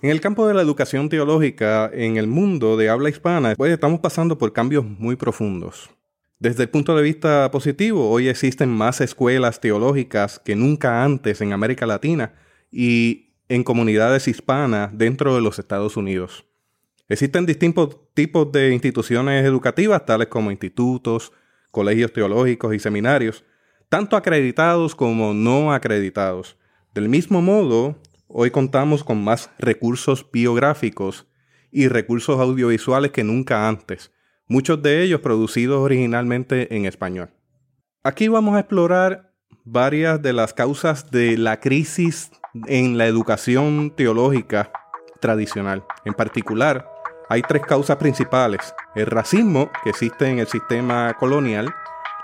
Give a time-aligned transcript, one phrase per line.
[0.00, 4.00] En el campo de la educación teológica en el mundo de habla hispana, pues estamos
[4.00, 5.90] pasando por cambios muy profundos.
[6.38, 11.52] Desde el punto de vista positivo, hoy existen más escuelas teológicas que nunca antes en
[11.52, 12.32] América Latina
[12.72, 16.46] y en comunidades hispanas dentro de los Estados Unidos.
[17.10, 21.30] Existen distintos tipos de instituciones educativas, tales como institutos,
[21.70, 23.44] colegios teológicos y seminarios,
[23.90, 26.56] tanto acreditados como no acreditados.
[26.94, 31.26] Del mismo modo, hoy contamos con más recursos biográficos
[31.70, 34.12] y recursos audiovisuales que nunca antes,
[34.46, 37.30] muchos de ellos producidos originalmente en español.
[38.04, 39.32] Aquí vamos a explorar
[39.64, 42.30] varias de las causas de la crisis
[42.66, 44.72] en la educación teológica
[45.20, 45.84] tradicional.
[46.04, 46.88] En particular,
[47.28, 48.74] hay tres causas principales.
[48.94, 51.74] El racismo que existe en el sistema colonial,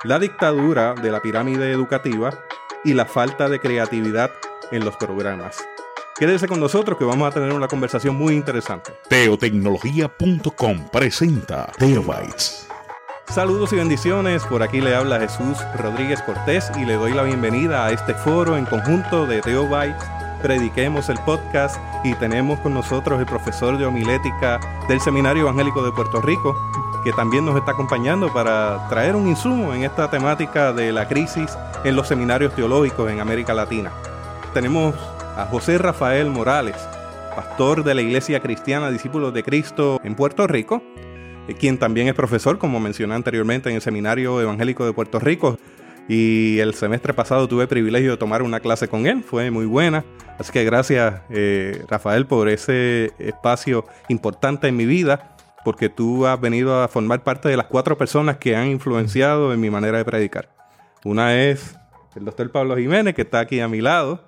[0.05, 2.30] la dictadura de la pirámide educativa
[2.84, 4.30] y la falta de creatividad
[4.71, 5.62] en los programas.
[6.16, 8.92] Quédese con nosotros que vamos a tener una conversación muy interesante.
[9.09, 12.68] Teotecnología.com presenta Teobytes.
[13.29, 17.87] Saludos y bendiciones, por aquí le habla Jesús Rodríguez Cortés y le doy la bienvenida
[17.87, 20.04] a este foro en conjunto de Teobytes
[20.45, 25.90] Prediquemos el podcast y tenemos con nosotros el profesor de homilética del Seminario Evangélico de
[25.90, 26.54] Puerto Rico,
[27.02, 31.56] que también nos está acompañando para traer un insumo en esta temática de la crisis
[31.82, 33.90] en los seminarios teológicos en América Latina.
[34.52, 34.95] Tenemos
[35.37, 36.77] a José Rafael Morales,
[37.35, 40.80] pastor de la Iglesia Cristiana Discípulos de Cristo en Puerto Rico,
[41.49, 45.59] eh, quien también es profesor, como mencioné anteriormente, en el Seminario Evangélico de Puerto Rico.
[46.09, 49.66] Y el semestre pasado tuve el privilegio de tomar una clase con él, fue muy
[49.66, 50.05] buena.
[50.38, 56.40] Así que gracias, eh, Rafael, por ese espacio importante en mi vida, porque tú has
[56.40, 60.05] venido a formar parte de las cuatro personas que han influenciado en mi manera de
[60.05, 60.51] predicar.
[61.05, 61.77] Una es
[62.15, 64.22] el doctor Pablo Jiménez, que está aquí a mi lado.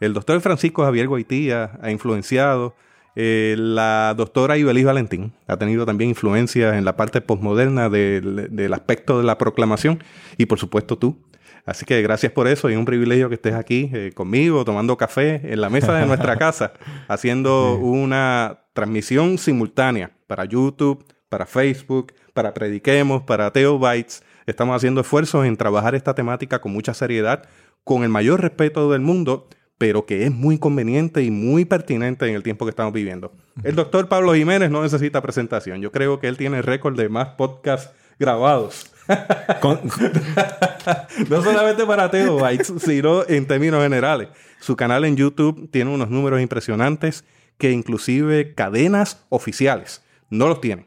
[0.00, 2.74] El doctor Francisco Javier Goitía ha influenciado.
[3.16, 9.18] Eh, la doctora Ibelis Valentín ha tenido también influencia en la parte postmoderna del, aspecto
[9.18, 10.02] de la proclamación
[10.36, 11.22] y por supuesto tú.
[11.64, 15.40] Así que gracias por eso y un privilegio que estés aquí eh, conmigo tomando café
[15.44, 16.74] en la mesa de nuestra casa,
[17.08, 24.22] haciendo una transmisión simultánea para YouTube, para Facebook, para Prediquemos, para Teobytes.
[24.46, 27.44] Estamos haciendo esfuerzos en trabajar esta temática con mucha seriedad,
[27.82, 32.34] con el mayor respeto del mundo, pero que es muy conveniente y muy pertinente en
[32.34, 33.32] el tiempo que estamos viviendo.
[33.62, 35.80] El doctor Pablo Jiménez no necesita presentación.
[35.80, 38.90] Yo creo que él tiene récord de más podcasts grabados.
[41.28, 42.40] no solamente para Teo
[42.78, 44.28] sino en términos generales.
[44.60, 47.24] Su canal en YouTube tiene unos números impresionantes
[47.58, 50.86] que inclusive cadenas oficiales no los tienen.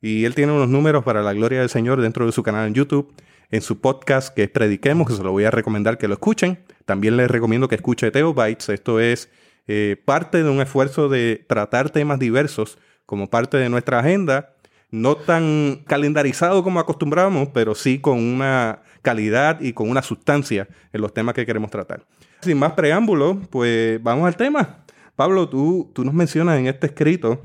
[0.00, 2.74] Y él tiene unos números para la gloria del Señor dentro de su canal en
[2.74, 3.12] YouTube
[3.50, 6.58] en su podcast que es Prediquemos, que se lo voy a recomendar que lo escuchen.
[6.84, 8.68] También les recomiendo que escuche Teo Bytes.
[8.68, 9.28] Esto es
[9.66, 14.54] eh, parte de un esfuerzo de tratar temas diversos como parte de nuestra agenda.
[14.90, 21.00] No tan calendarizado como acostumbramos, pero sí con una calidad y con una sustancia en
[21.00, 22.04] los temas que queremos tratar.
[22.40, 24.84] Sin más preámbulo, pues vamos al tema.
[25.16, 27.42] Pablo, tú, tú nos mencionas en este escrito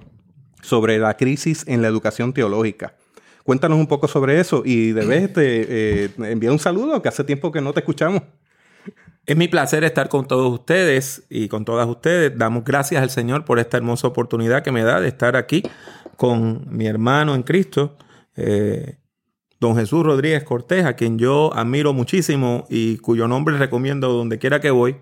[0.62, 2.96] sobre la crisis en la educación teológica.
[3.44, 7.52] Cuéntanos un poco sobre eso y debes te eh, enviar un saludo, que hace tiempo
[7.52, 8.24] que no te escuchamos.
[9.26, 12.38] Es mi placer estar con todos ustedes y con todas ustedes.
[12.38, 15.64] Damos gracias al Señor por esta hermosa oportunidad que me da de estar aquí
[16.18, 17.98] con mi hermano en Cristo,
[18.36, 18.98] eh,
[19.60, 24.60] don Jesús Rodríguez Cortés, a quien yo admiro muchísimo y cuyo nombre recomiendo donde quiera
[24.60, 24.98] que voy,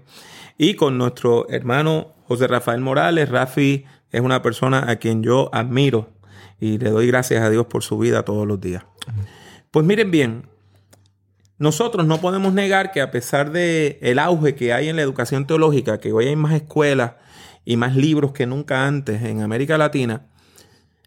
[0.57, 3.29] y con nuestro hermano José Rafael Morales.
[3.29, 6.09] Rafi es una persona a quien yo admiro
[6.59, 8.84] y le doy gracias a Dios por su vida todos los días.
[9.72, 10.44] Pues miren bien,
[11.58, 15.46] nosotros no podemos negar que a pesar de el auge que hay en la educación
[15.46, 17.14] teológica, que hoy hay más escuelas
[17.66, 20.28] y más libros que nunca antes en América Latina,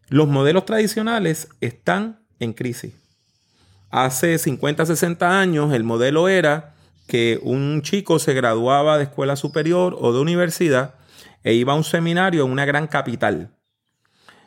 [0.09, 2.93] los modelos tradicionales están en crisis.
[3.91, 6.75] Hace 50, 60 años el modelo era
[7.07, 10.95] que un chico se graduaba de escuela superior o de universidad
[11.45, 13.51] e iba a un seminario en una gran capital.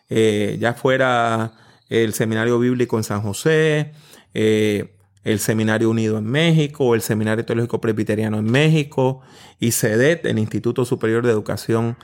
[0.09, 1.53] Eh, ya fuera
[1.89, 3.93] el Seminario Bíblico en San José,
[4.33, 9.21] eh, el Seminario Unido en México, el Seminario Teológico Presbiteriano en México,
[9.59, 11.97] y CEDET, el Instituto Superior de Educación,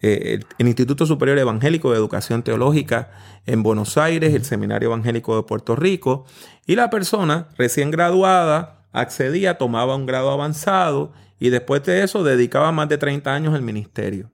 [0.00, 3.10] eh, el Instituto Superior Evangélico de Educación Teológica
[3.46, 6.24] en Buenos Aires, el Seminario Evangélico de Puerto Rico,
[6.66, 12.72] y la persona recién graduada accedía, tomaba un grado avanzado y después de eso dedicaba
[12.72, 14.30] más de 30 años al ministerio.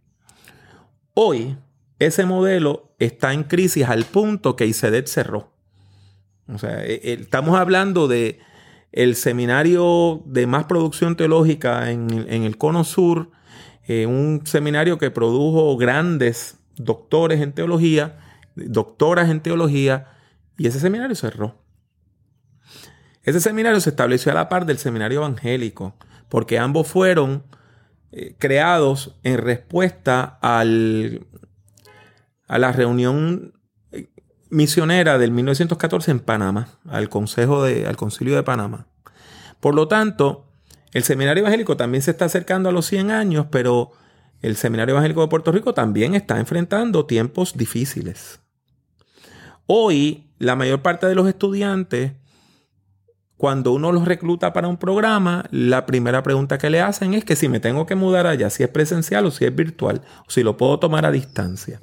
[1.14, 1.56] Hoy,
[1.98, 5.52] ese modelo está en crisis al punto que ICEDET cerró.
[6.48, 8.40] O sea, e, e, estamos hablando de
[8.92, 13.30] el seminario de más producción teológica en, el cono sur
[13.86, 18.18] eh, un seminario que produjo grandes doctores en teología,
[18.54, 20.12] doctoras en teología,
[20.56, 21.60] y ese seminario cerró.
[23.24, 25.96] Ese seminario se estableció a la par del seminario evangélico,
[26.28, 27.42] porque ambos fueron
[28.12, 31.26] eh, creados en respuesta al,
[32.48, 33.54] a la reunión
[33.92, 34.08] eh,
[34.50, 38.86] misionera del 1914 en Panamá, al Consejo de, al Concilio de Panamá.
[39.60, 40.46] Por lo tanto,
[40.92, 43.92] el seminario evangélico también se está acercando a los 100 años, pero
[44.42, 48.40] el seminario evangélico de Puerto Rico también está enfrentando tiempos difíciles.
[49.66, 52.12] Hoy, la mayor parte de los estudiantes,
[53.36, 57.36] cuando uno los recluta para un programa, la primera pregunta que le hacen es que
[57.36, 60.56] si me tengo que mudar allá, si es presencial o si es virtual, si lo
[60.56, 61.80] puedo tomar a distancia.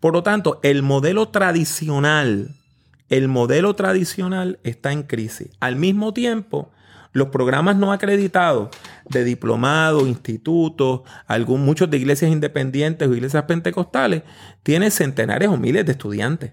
[0.00, 2.50] Por lo tanto, el modelo tradicional,
[3.08, 5.50] el modelo tradicional está en crisis.
[5.60, 6.70] Al mismo tiempo,
[7.12, 8.70] los programas no acreditados
[9.08, 14.24] de diplomado, institutos, algún, muchos de iglesias independientes o iglesias pentecostales,
[14.62, 16.52] tienen centenares o miles de estudiantes.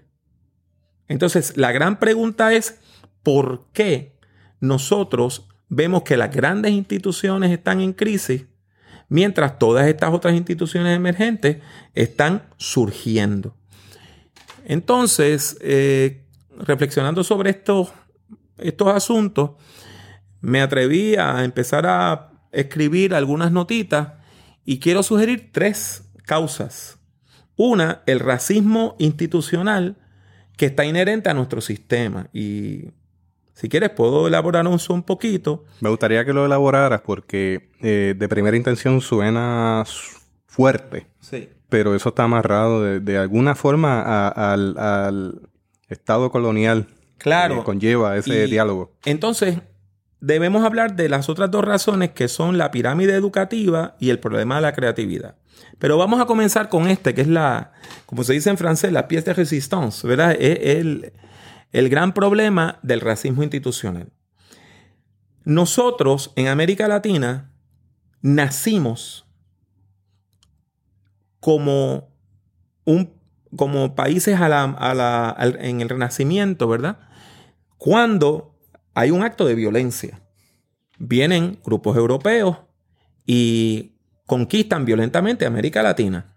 [1.08, 2.78] Entonces, la gran pregunta es,
[3.22, 4.16] ¿por qué
[4.60, 8.46] nosotros vemos que las grandes instituciones están en crisis
[9.08, 11.58] mientras todas estas otras instituciones emergentes
[11.94, 13.56] están surgiendo?
[14.64, 16.24] Entonces, eh,
[16.58, 17.92] reflexionando sobre estos,
[18.58, 19.52] estos asuntos,
[20.40, 24.14] me atreví a empezar a escribir algunas notitas
[24.64, 26.98] y quiero sugerir tres causas.
[27.56, 29.96] Una, el racismo institucional
[30.56, 32.28] que está inherente a nuestro sistema.
[32.32, 32.90] Y
[33.54, 35.64] si quieres, puedo elaborar un poquito.
[35.80, 39.84] Me gustaría que lo elaboraras porque eh, de primera intención suena
[40.46, 41.06] fuerte.
[41.20, 41.48] Sí.
[41.68, 45.40] Pero eso está amarrado de, alguna forma al,
[45.88, 46.86] Estado colonial.
[47.18, 47.58] Claro.
[47.58, 48.92] Que conlleva ese diálogo.
[49.04, 49.58] Entonces,
[50.20, 54.56] debemos hablar de las otras dos razones que son la pirámide educativa y el problema
[54.56, 55.36] de la creatividad.
[55.78, 57.72] Pero vamos a comenzar con este, que es la,
[58.06, 60.32] como se dice en francés, la pièce de résistance, ¿verdad?
[60.38, 61.12] Es el,
[61.72, 64.12] el gran problema del racismo institucional.
[65.44, 67.50] Nosotros en América Latina
[68.20, 69.26] nacimos
[71.40, 72.10] como,
[72.84, 73.12] un,
[73.56, 77.00] como países a la, en el Renacimiento, ¿verdad?
[77.76, 78.52] Cuando
[78.94, 80.22] hay un acto de violencia.
[80.98, 82.58] Vienen grupos europeos
[83.26, 83.96] y
[84.26, 86.36] conquistan violentamente América Latina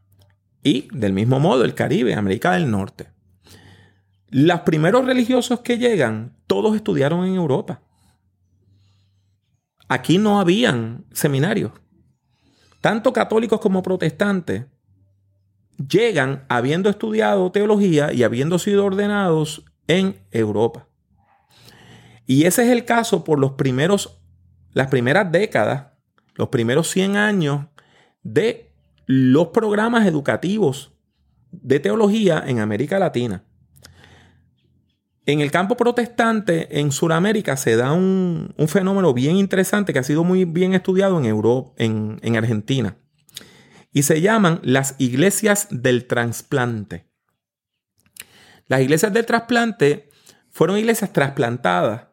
[0.64, 3.15] y del mismo modo el Caribe, América del Norte.
[4.38, 7.82] Los primeros religiosos que llegan, todos estudiaron en Europa.
[9.88, 11.72] Aquí no habían seminarios.
[12.82, 14.66] Tanto católicos como protestantes
[15.78, 20.90] llegan habiendo estudiado teología y habiendo sido ordenados en Europa.
[22.26, 24.20] Y ese es el caso por los primeros,
[24.74, 25.94] las primeras décadas,
[26.34, 27.68] los primeros 100 años
[28.22, 28.74] de
[29.06, 30.92] los programas educativos
[31.54, 33.46] de teología en América Latina.
[35.26, 40.24] En el campo protestante, en Sudamérica, se da un, fenómeno bien interesante que ha sido
[40.24, 42.98] muy bien estudiado en, Europa, en, en Argentina.
[43.92, 47.06] Y se llaman las iglesias del trasplante.
[48.68, 50.10] Las iglesias del trasplante
[50.52, 52.08] fueron iglesias trasplantadas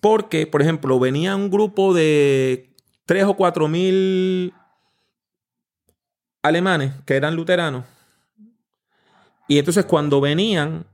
[0.00, 2.74] porque, por ejemplo, venía un grupo de
[3.06, 4.54] 3 o 4 mil
[6.42, 7.84] alemanes que eran luteranos.
[9.48, 10.86] Y entonces cuando venían,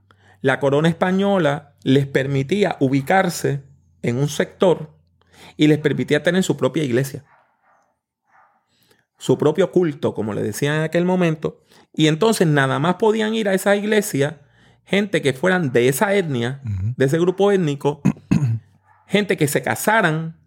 [0.45, 3.63] la corona española les permitía ubicarse
[4.03, 4.95] en un sector
[5.57, 7.25] y les permitía tener su propia iglesia.
[9.17, 11.63] Su propio culto, como le decían en aquel momento.
[11.95, 14.43] Y entonces nada más podían ir a esa iglesia
[14.83, 16.61] gente que fueran de esa etnia,
[16.95, 18.03] de ese grupo étnico,
[19.07, 20.37] gente que se casaran,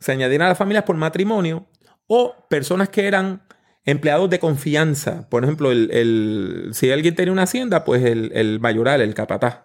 [0.00, 1.66] se añadieran a las familias por matrimonio,
[2.06, 3.42] o personas que eran
[3.86, 5.28] empleados de confianza.
[5.30, 9.60] Por ejemplo, el, si alguien tenía una hacienda, pues el, mayoral, el capataz.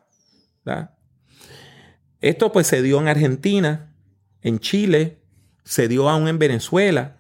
[2.22, 3.94] Esto pues se dio en Argentina,
[4.44, 5.18] en Chile,
[5.64, 7.18] se dio aún en Venezuela,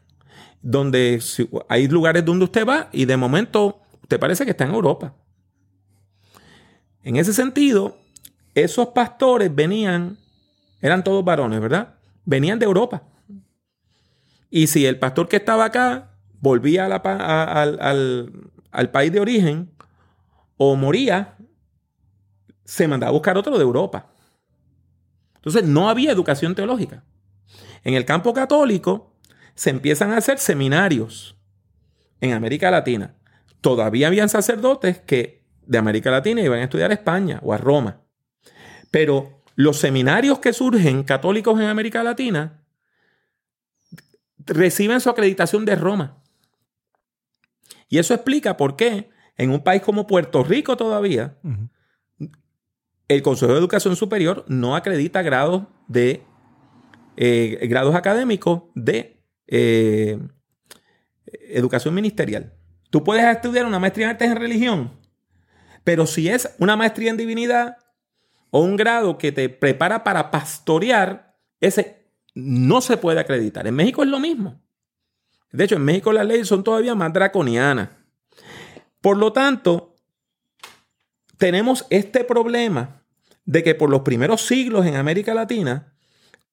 [0.62, 1.20] donde
[1.67, 5.15] hay lugares donde usted va y de momento te parece que está en Europa.
[7.03, 7.98] En ese sentido,
[8.53, 10.20] esos pastores venían,
[10.81, 11.96] eran todos varones, ¿verdad?
[12.25, 13.01] Venían de Europa.
[14.51, 16.11] Y si el pastor que estaba acá
[16.41, 19.71] volvía al, país de origen
[20.57, 21.38] o moría,
[22.65, 24.12] se mandaba a buscar otro de Europa.
[25.36, 27.03] Entonces no había educación teológica.
[27.83, 29.15] En el campo católico
[29.55, 31.38] se empiezan a hacer seminarios
[32.19, 33.15] en América Latina.
[33.62, 38.01] Todavía habían sacerdotes que de América Latina iban a estudiar a España o a Roma.
[38.91, 42.63] Pero los seminarios que surgen católicos en América Latina
[44.38, 46.21] reciben su acreditación de Roma.
[47.91, 51.38] Y eso explica por qué en un país como Puerto Rico todavía,
[53.10, 56.24] el Consejo de Educación Superior no acredita grados de
[57.17, 60.17] eh, grados académicos de eh,
[61.50, 62.53] educación ministerial.
[62.89, 64.98] Tú puedes estudiar una maestría en artes en religión,
[65.83, 67.75] pero si es una maestría en divinidad
[68.51, 73.67] o un grado que te prepara para pastorear, ese no se puede acreditar.
[73.67, 74.61] En México es lo mismo.
[75.51, 77.89] De hecho, en México las leyes son todavía más draconianas.
[79.01, 79.96] Por lo tanto,
[81.38, 83.03] tenemos este problema
[83.46, 85.93] de que por los primeros siglos en América Latina,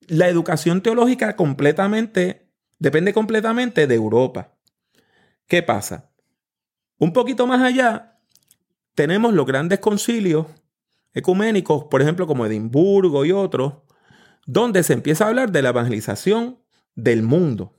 [0.07, 4.55] la educación teológica completamente depende completamente de Europa.
[5.47, 6.11] ¿Qué pasa?
[6.99, 8.19] Un poquito más allá,
[8.95, 10.47] tenemos los grandes concilios
[11.13, 13.75] ecuménicos, por ejemplo, como Edimburgo y otros,
[14.47, 16.59] donde se empieza a hablar de la evangelización
[16.95, 17.78] del mundo.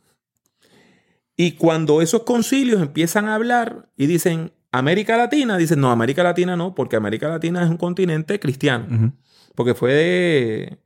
[1.41, 6.57] Y cuando esos concilios empiezan a hablar y dicen América Latina, dicen no, América Latina
[6.57, 9.13] no, porque América Latina es un continente cristiano,
[9.55, 10.81] porque fue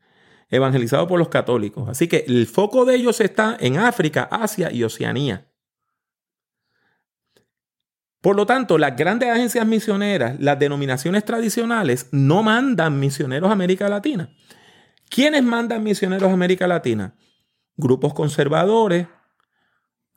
[0.52, 1.90] evangelizado por los católicos.
[1.90, 5.52] Así que el foco de ellos está en África, Asia y Oceanía.
[8.22, 13.90] Por lo tanto, las grandes agencias misioneras, las denominaciones tradicionales, no mandan misioneros a América
[13.90, 14.30] Latina.
[15.10, 17.16] ¿Quiénes mandan misioneros a América Latina?
[17.76, 19.08] Grupos conservadores,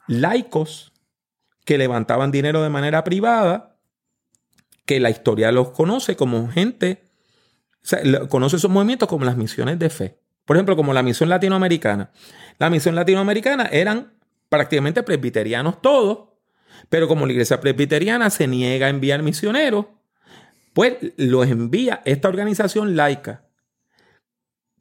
[0.07, 0.93] laicos
[1.65, 3.77] que levantaban dinero de manera privada,
[4.85, 7.03] que la historia los conoce como gente,
[8.29, 10.21] conoce esos movimientos como las misiones de fe.
[10.45, 12.11] Por ejemplo, como la misión latinoamericana.
[12.59, 14.13] La misión latinoamericana eran
[14.49, 16.29] prácticamente presbiterianos todos,
[16.89, 19.87] pero como la iglesia presbiteriana se niega a enviar misioneros,
[20.73, 23.46] pues los envía esta organización laica.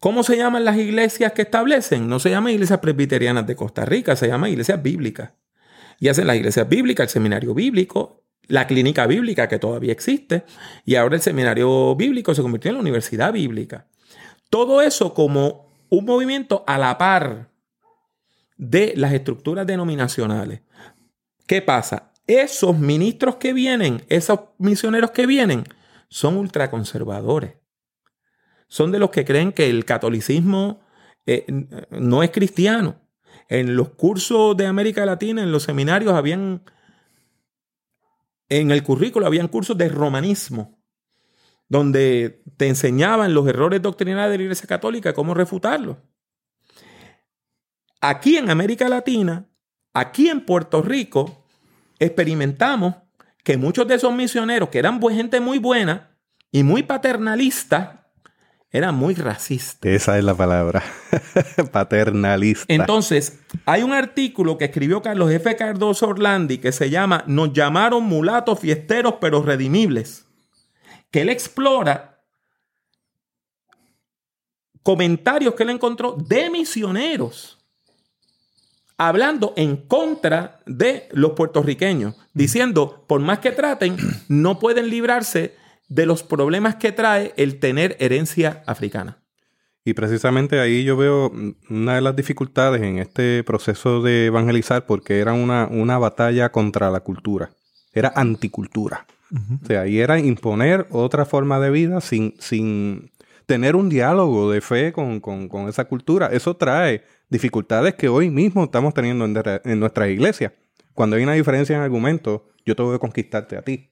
[0.06, 2.08] ¿Cómo se llaman las iglesias que establecen?
[2.08, 5.32] No se llaman iglesias presbiterianas de Costa Rica, se llaman iglesias bíblicas.
[6.00, 10.46] Y hacen las iglesias bíblicas, el seminario bíblico, la clínica bíblica que todavía existe,
[10.86, 13.88] y ahora el seminario bíblico se convirtió en la universidad bíblica.
[14.52, 17.50] Todo eso como un movimiento a la par
[18.58, 20.62] de las estructuras denominacionales.
[21.48, 22.12] ¿Qué pasa?
[22.28, 25.64] Esos ministros que vienen, esos misioneros que vienen,
[26.10, 27.65] son ultraconservadores
[28.76, 30.82] son de los que creen que el catolicismo
[31.26, 31.46] eh,
[31.92, 33.00] no es cristiano.
[33.48, 36.62] En los cursos de América Latina, en los seminarios, habían,
[38.50, 40.78] en el currículo habían cursos de romanismo,
[41.70, 45.96] donde te enseñaban los errores doctrinales de la Iglesia Católica, cómo refutarlos.
[48.02, 49.48] Aquí en América Latina,
[49.94, 51.46] aquí en Puerto Rico,
[51.98, 52.96] experimentamos
[53.42, 56.20] que muchos de esos misioneros, que eran gente muy buena
[56.52, 58.05] y muy paternalistas,
[58.76, 59.88] era muy racista.
[59.88, 60.84] Esa es la palabra,
[61.72, 62.66] paternalista.
[62.68, 65.56] Entonces, hay un artículo que escribió Carlos F.
[65.56, 70.26] Cardoso Orlandi que se llama Nos llamaron mulatos fiesteros pero redimibles,
[71.10, 72.20] que él explora
[74.84, 77.58] comentarios que él encontró de misioneros
[78.98, 85.56] hablando en contra de los puertorriqueños, diciendo, por más que traten, no pueden librarse
[85.88, 89.20] de los problemas que trae el tener herencia africana.
[89.84, 91.32] Y precisamente ahí yo veo
[91.70, 96.90] una de las dificultades en este proceso de evangelizar porque era una, una batalla contra
[96.90, 97.52] la cultura,
[97.94, 99.06] era anticultura.
[99.32, 103.12] O sea, ahí era imponer otra forma de vida sin, sin
[103.46, 105.22] tener un diálogo de fe con,
[105.68, 106.28] esa cultura.
[106.28, 110.54] Eso trae dificultades que hoy mismo estamos teniendo en, en nuestra iglesia.
[110.94, 113.92] Cuando hay una diferencia en argumento, yo tengo que conquistarte a ti.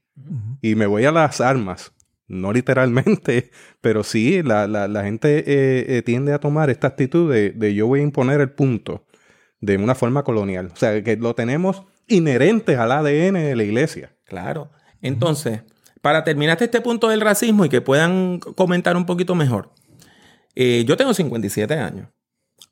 [0.62, 1.94] Y me voy a las armas.
[2.28, 3.52] No literalmente,
[3.82, 8.04] pero sí, la, gente eh, eh, tiende a tomar esta actitud de, yo voy a
[8.04, 9.06] imponer el punto
[9.60, 10.72] de una forma colonial.
[10.74, 14.16] O sea, que lo tenemos inherente al ADN de la iglesia.
[14.26, 14.72] Claro.
[15.02, 15.62] Entonces,
[16.02, 19.72] para terminar este punto del racismo y que puedan comentar un poquito mejor,
[20.56, 22.10] eh, yo tengo 57 años.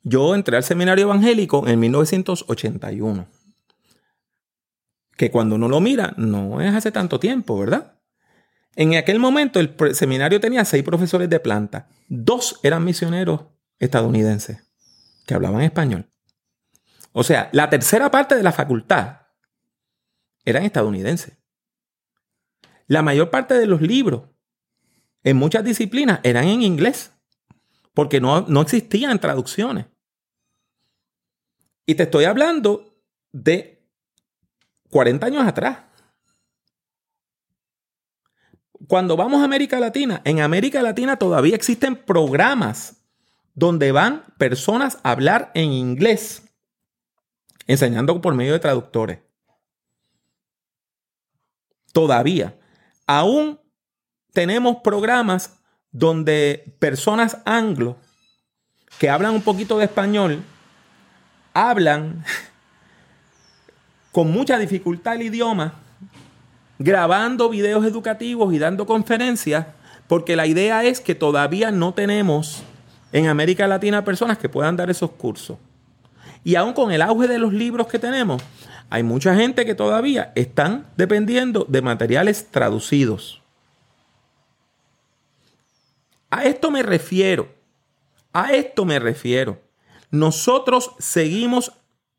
[0.02, 3.26] Yo entré al seminario evangélico en 1981
[5.16, 7.98] que cuando uno lo mira no es hace tanto tiempo, ¿verdad?
[8.74, 11.88] En aquel momento el seminario tenía seis profesores de planta.
[12.08, 13.42] Dos eran misioneros
[13.78, 14.72] estadounidenses
[15.26, 16.10] que hablaban español.
[17.12, 19.18] O sea, la tercera parte de la facultad
[20.44, 21.38] eran estadounidenses.
[22.86, 24.24] La mayor parte de los libros
[25.22, 27.12] en muchas disciplinas eran en inglés,
[27.94, 29.86] porque no, no existían traducciones.
[31.86, 32.96] Y te estoy hablando
[33.32, 33.71] de
[34.92, 35.78] 40 años atrás.
[38.86, 42.98] Cuando vamos a América Latina, en América Latina todavía existen programas
[43.54, 46.44] donde van personas a hablar en inglés.
[47.66, 49.20] enseñando por medio de traductores.
[51.92, 52.58] Todavía.
[53.06, 53.60] Aún
[54.32, 55.58] tenemos programas
[55.90, 57.96] donde personas anglo
[58.98, 60.42] que hablan un poquito de español
[61.54, 62.24] hablan
[64.12, 65.74] con mucha dificultad el idioma,
[66.78, 69.66] grabando videos educativos y dando conferencias,
[70.06, 72.62] porque la idea es que todavía no tenemos
[73.12, 75.56] en América Latina personas que puedan dar esos cursos.
[76.44, 78.42] Y aún con el auge de los libros que tenemos,
[78.90, 83.40] hay mucha gente que todavía están dependiendo de materiales traducidos.
[86.30, 87.48] A esto me refiero.
[88.34, 89.60] A esto me refiero.
[90.10, 91.72] Nosotros seguimos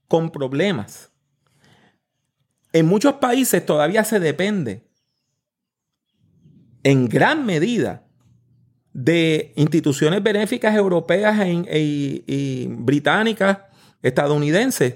[0.08, 1.13] con problemas.
[2.74, 4.90] En muchos países todavía se depende
[6.84, 8.08] en gran medida
[8.94, 13.60] de instituciones benéficas europeas y, británicas,
[14.02, 14.96] estadounidenses,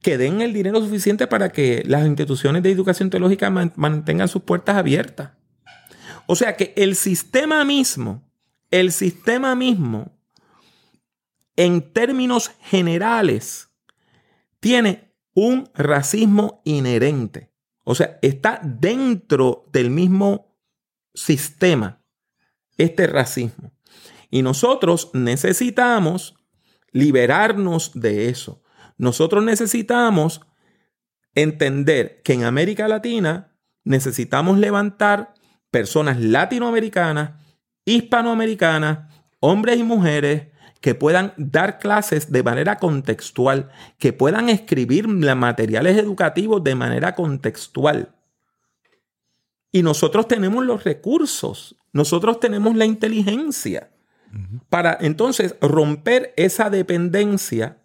[0.00, 4.76] que den el dinero suficiente para que las instituciones de educación teológica mantengan sus puertas
[4.76, 5.32] abiertas.
[6.26, 8.30] O sea que el sistema mismo,
[8.70, 10.16] el sistema mismo,
[11.56, 13.70] en términos generales,
[14.60, 15.07] tiene
[15.40, 17.52] un racismo inherente.
[17.84, 20.58] O sea, está dentro del mismo
[21.14, 22.02] sistema
[22.76, 23.72] este racismo.
[24.30, 26.34] Y nosotros necesitamos
[26.90, 28.62] liberarnos de eso.
[28.96, 30.40] Nosotros necesitamos
[31.36, 35.34] entender que en América Latina necesitamos levantar
[35.70, 37.40] personas latinoamericanas,
[37.84, 40.48] hispanoamericanas, hombres y mujeres
[40.80, 48.14] que puedan dar clases de manera contextual, que puedan escribir materiales educativos de manera contextual.
[49.72, 53.90] Y nosotros tenemos los recursos, nosotros tenemos la inteligencia
[54.68, 57.78] para entonces romper esa dependencia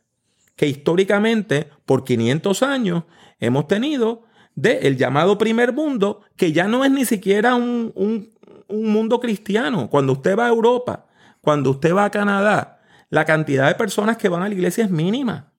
[0.55, 3.03] que históricamente por 500 años
[3.39, 4.23] hemos tenido
[4.55, 9.89] del llamado primer mundo, que ya no es ni siquiera un, un mundo cristiano.
[9.89, 11.07] Cuando usted va a Europa,
[11.41, 12.82] cuando usted va a Canadá,
[13.13, 15.53] la cantidad de personas que van a la iglesia es mínima.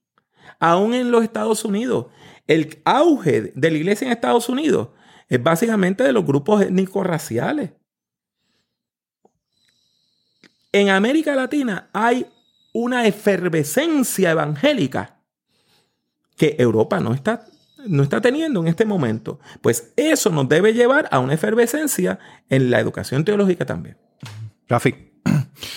[0.59, 2.07] Aún en los Estados Unidos,
[2.49, 4.89] el auge de la iglesia en Estados Unidos
[5.29, 7.71] es básicamente de los grupos étnicos raciales.
[10.73, 12.27] En América Latina hay
[12.73, 15.21] una efervescencia evangélica
[16.37, 17.47] que Europa no está,
[17.87, 19.39] no está teniendo en este momento.
[19.63, 23.97] Pues eso nos debe llevar a una efervescencia en la educación teológica también.
[24.67, 25.14] Rafi,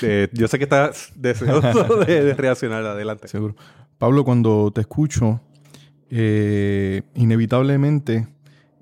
[0.02, 3.28] eh, yo sé que estás deseoso de, reaccionar adelante.
[3.28, 3.56] Seguro.
[3.98, 5.42] Pablo, cuando te escucho,
[6.10, 8.28] eh, inevitablemente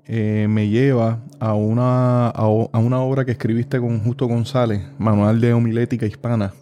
[0.06, 5.52] eh, me lleva a una, a, una obra que escribiste con Justo González, Manual de
[5.52, 6.52] Homilética Hispana.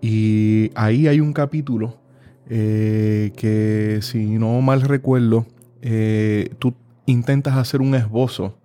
[0.00, 1.98] Y ahí hay un capítulo
[2.46, 5.46] que, si no mal recuerdo,
[6.58, 6.74] tú
[7.06, 8.58] intentas hacer un esbozo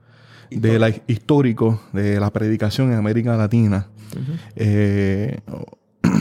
[0.52, 3.88] de la, histórico de la predicación en América Latina.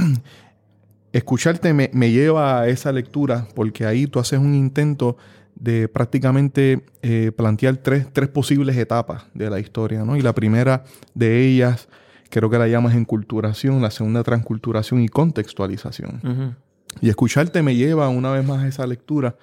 [1.12, 5.16] escucharte me, me, lleva a esa lectura porque ahí tú haces un intento
[5.60, 10.16] de prácticamente eh, plantear tres, posibles etapas de la historia, ¿no?
[10.16, 11.88] Y la primera de ellas,
[12.30, 16.56] creo que la llamas enculturación, la segunda transculturación y contextualización.
[17.00, 19.36] Y escucharte me lleva una vez más a esa lectura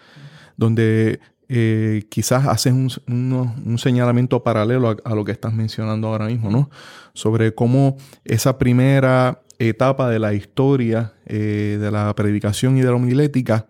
[0.57, 6.71] donde eh, quizás haces un, señalamiento paralelo a, lo que estás mencionando ahora mismo, ¿no?
[7.13, 12.95] Sobre cómo esa primera etapa de la historia eh, de la predicación y de la
[12.95, 13.67] homilética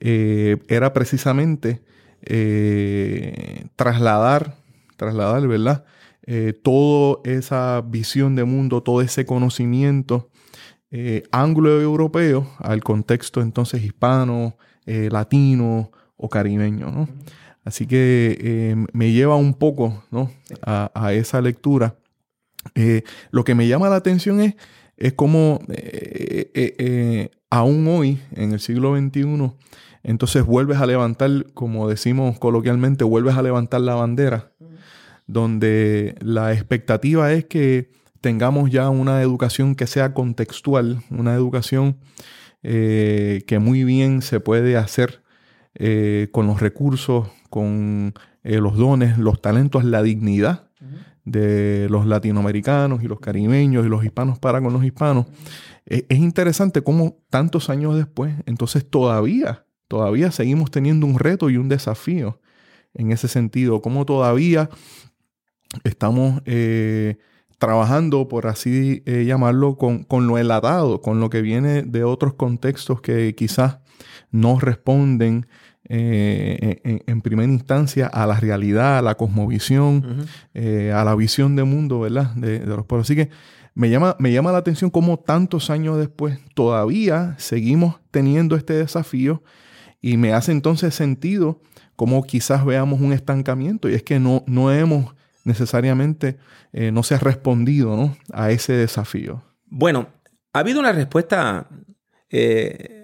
[0.00, 1.82] eh, era precisamente
[3.76, 4.56] trasladar,
[4.96, 5.84] trasladar, ¿verdad?
[6.62, 10.30] Toda esa visión de mundo, todo ese conocimiento
[11.30, 15.90] anglo-europeo al contexto entonces hispano, latino
[16.24, 17.08] o caribeño, ¿no?
[17.64, 20.30] Así que me lleva un poco ¿no?
[20.62, 21.96] a, esa lectura.
[23.30, 24.54] lo que me llama la atención es,
[24.98, 25.60] es cómo
[27.48, 29.52] aún hoy, en el siglo XXI,
[30.04, 34.52] entonces vuelves a levantar, como decimos coloquialmente, vuelves a levantar la bandera,
[35.26, 41.96] donde la expectativa es que tengamos ya una educación que sea contextual, una educación
[42.62, 45.23] eh, que muy bien se puede hacer
[45.74, 50.70] eh, con los recursos, con eh, los dones, los talentos, la dignidad
[51.24, 55.26] de los latinoamericanos y los caribeños y los hispanos para con los hispanos.
[55.86, 61.68] es interesante cómo tantos años después, entonces todavía todavía seguimos teniendo un reto y un
[61.68, 62.40] desafío
[62.94, 64.70] en ese sentido, como todavía
[65.82, 67.16] estamos eh,
[67.58, 73.00] trabajando, por así eh, llamarlo, con, lo enlatado, con lo que viene de otros contextos
[73.00, 73.78] que quizás
[74.30, 75.46] no responden
[75.88, 81.56] eh, en, en primera instancia a la realidad, a la cosmovisión, eh, a la visión
[81.56, 82.34] de mundo, ¿verdad?
[82.34, 83.06] De, de los pueblos.
[83.06, 83.30] Así que
[83.74, 89.42] me llama, me llama la atención cómo tantos años después todavía seguimos teniendo este desafío
[90.00, 91.60] y me hace entonces sentido
[91.96, 96.38] cómo quizás veamos un estancamiento y es que no, no hemos necesariamente,
[96.72, 98.16] eh, no se ha respondido ¿no?
[98.32, 99.42] a ese desafío.
[99.66, 100.08] Bueno,
[100.52, 101.66] ha habido una respuesta
[102.30, 103.03] eh,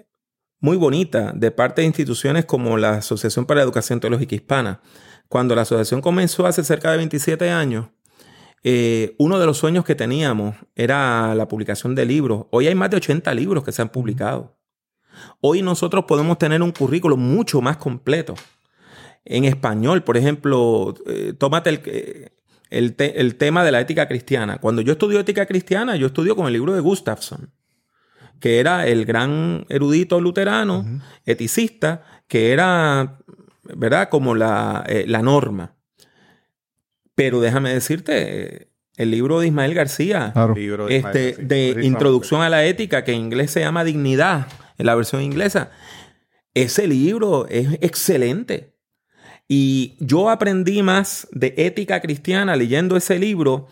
[0.61, 4.81] muy bonita de parte de instituciones como la Asociación para la Educación Teológica Hispana.
[5.27, 7.87] Cuando la asociación comenzó hace cerca de 27 años,
[8.63, 12.45] eh, uno de los sueños que teníamos era la publicación de libros.
[12.51, 14.59] Hoy hay más de 80 libros que se han publicado.
[15.41, 18.35] Hoy nosotros podemos tener un currículo mucho más completo.
[19.25, 22.29] En español, por ejemplo, eh, tómate el, eh,
[22.69, 24.59] el, el tema de la ética cristiana.
[24.59, 27.51] Cuando yo estudio ética cristiana, yo estudio con el libro de Gustafson,
[28.41, 30.85] que era el gran erudito luterano,
[31.25, 33.19] eticista, que era,
[33.63, 35.75] ¿verdad?, como la, eh, la norma.
[37.15, 40.55] Pero déjame decirte, eh, el libro de Ismael García, Claro.
[40.55, 41.85] Libro de Ismael este, García, de.
[41.85, 45.71] Introducción a la Ética, que en inglés se llama Dignidad, en la versión inglesa.
[46.53, 48.75] Ese libro es excelente.
[49.47, 53.67] Y yo aprendí más de ética cristiana leyendo ese libro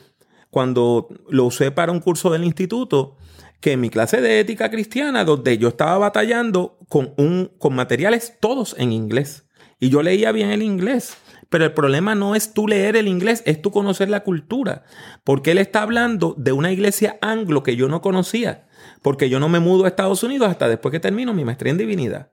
[0.49, 3.15] cuando lo usé para un curso del instituto
[3.61, 8.37] que en mi clase de ética cristiana, donde yo estaba batallando con, un, con materiales
[8.39, 9.45] todos en inglés.
[9.79, 11.17] Y yo leía bien el inglés.
[11.49, 14.83] Pero el problema no es tú leer el inglés, es tú conocer la cultura.
[15.23, 18.67] Porque él está hablando de una iglesia anglo que yo no conocía.
[19.01, 21.77] Porque yo no me mudo a Estados Unidos hasta después que termino mi maestría en
[21.77, 22.31] divinidad.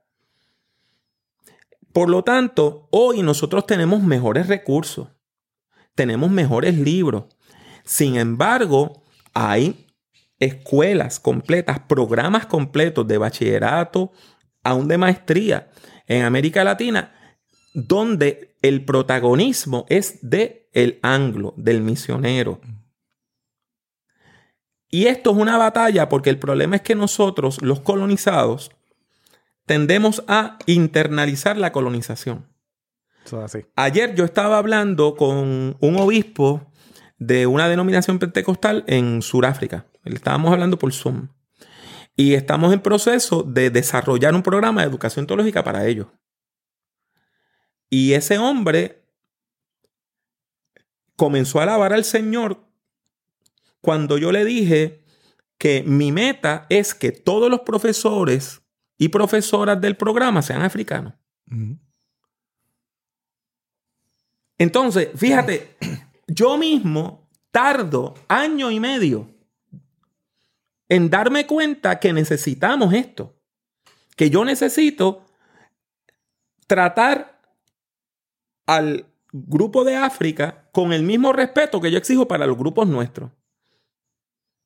[1.93, 5.09] Por lo tanto, hoy nosotros tenemos mejores recursos,
[5.95, 7.25] tenemos mejores libros.
[7.85, 9.86] Sin embargo, hay
[10.38, 14.12] escuelas completas, programas completos de bachillerato,
[14.62, 15.70] aún de maestría
[16.07, 17.12] en América Latina,
[17.75, 22.61] donde el protagonismo es de el anglo, del misionero.
[24.88, 28.70] Y esto es una batalla porque el problema es que nosotros, los colonizados,
[29.66, 32.46] tendemos a internalizar la colonización.
[33.25, 33.66] Eso es así.
[33.75, 36.70] Ayer yo estaba hablando con un obispo
[37.18, 39.87] de una denominación pentecostal en Sudáfrica.
[40.07, 41.29] Le estábamos hablando por Zoom.
[42.14, 46.07] Y estamos en proceso de desarrollar un programa de educación teológica para ellos.
[47.90, 49.05] Y ese hombre
[51.16, 52.64] comenzó a alabar al Señor
[53.81, 55.05] cuando yo le dije
[55.59, 58.62] que mi meta es que todos los profesores
[58.99, 61.14] y profesoras del programa sean africanos.
[64.59, 65.77] Entonces, fíjate,
[66.27, 69.36] yo mismo tardo año y medio
[70.88, 73.37] en darme cuenta que necesitamos esto.
[74.16, 75.27] Que yo necesito
[76.66, 77.40] tratar
[78.66, 83.31] al grupo de África con el mismo respeto que yo exijo para los grupos nuestros.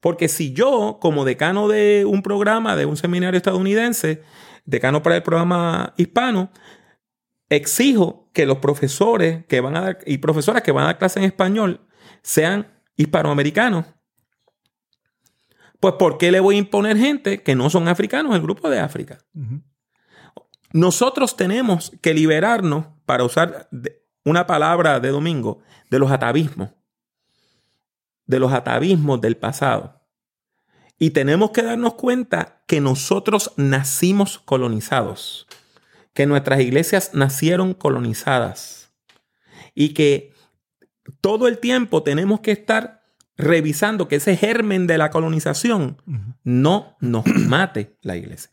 [0.01, 4.23] Porque si yo, como decano de un programa, de un seminario estadounidense,
[4.65, 6.51] decano para el programa hispano,
[7.51, 11.19] exijo que los profesores que van a dar y profesoras que van a dar clase
[11.19, 11.87] en español
[12.23, 13.87] sean hispanoamericanos.
[15.81, 18.79] Pues ¿por qué le voy a imponer gente que no son africanos el grupo de
[18.79, 19.19] África?
[20.73, 23.69] Nosotros tenemos que liberarnos, para usar
[24.25, 26.71] una palabra de domingo, de los atavismos,
[28.27, 30.01] de los atavismos del pasado.
[30.99, 35.47] Y tenemos que darnos cuenta que nosotros nacimos colonizados,
[36.13, 38.93] que nuestras iglesias nacieron colonizadas.
[39.75, 40.35] Y que
[41.23, 43.00] todo el tiempo tenemos que estar
[43.41, 46.01] revisando que ese germen de la colonización
[46.45, 48.51] no nos mate la iglesia.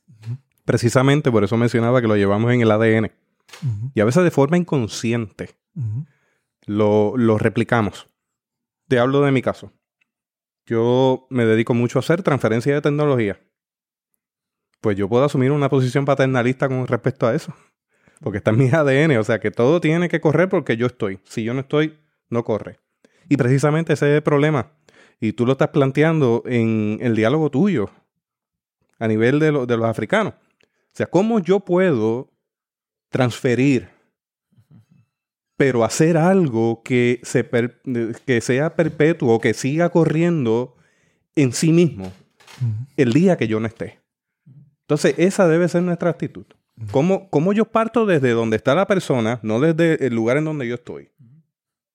[0.65, 3.11] Precisamente por eso mencionaba que lo llevamos en el ADN.
[3.93, 5.55] Y a veces de forma inconsciente
[6.65, 8.09] lo, lo replicamos.
[8.87, 9.71] Te hablo de mi caso.
[10.65, 13.39] Yo me dedico mucho a hacer transferencia de tecnología.
[14.81, 17.53] Pues yo puedo asumir una posición paternalista con respecto a eso.
[18.19, 19.17] Porque está en mi ADN.
[19.17, 21.19] O sea que todo tiene que correr porque yo estoy.
[21.23, 21.97] Si yo no estoy,
[22.29, 22.79] no corre.
[23.29, 24.71] Y precisamente ese es el problema.
[25.19, 27.89] Y tú lo estás planteando en el diálogo tuyo
[28.99, 30.33] a nivel de, lo- de los africanos.
[30.33, 32.29] O sea, ¿cómo yo puedo
[33.09, 33.89] transferir
[35.55, 37.81] pero hacer algo que, se per-
[38.25, 40.75] que sea perpetuo, que siga corriendo
[41.35, 42.11] en sí mismo
[42.95, 43.99] el día que yo no esté.
[44.81, 46.45] Entonces, esa debe ser nuestra actitud.
[46.91, 50.67] ¿Cómo, cómo yo parto desde donde está la persona, no desde el lugar en donde
[50.67, 51.09] yo estoy?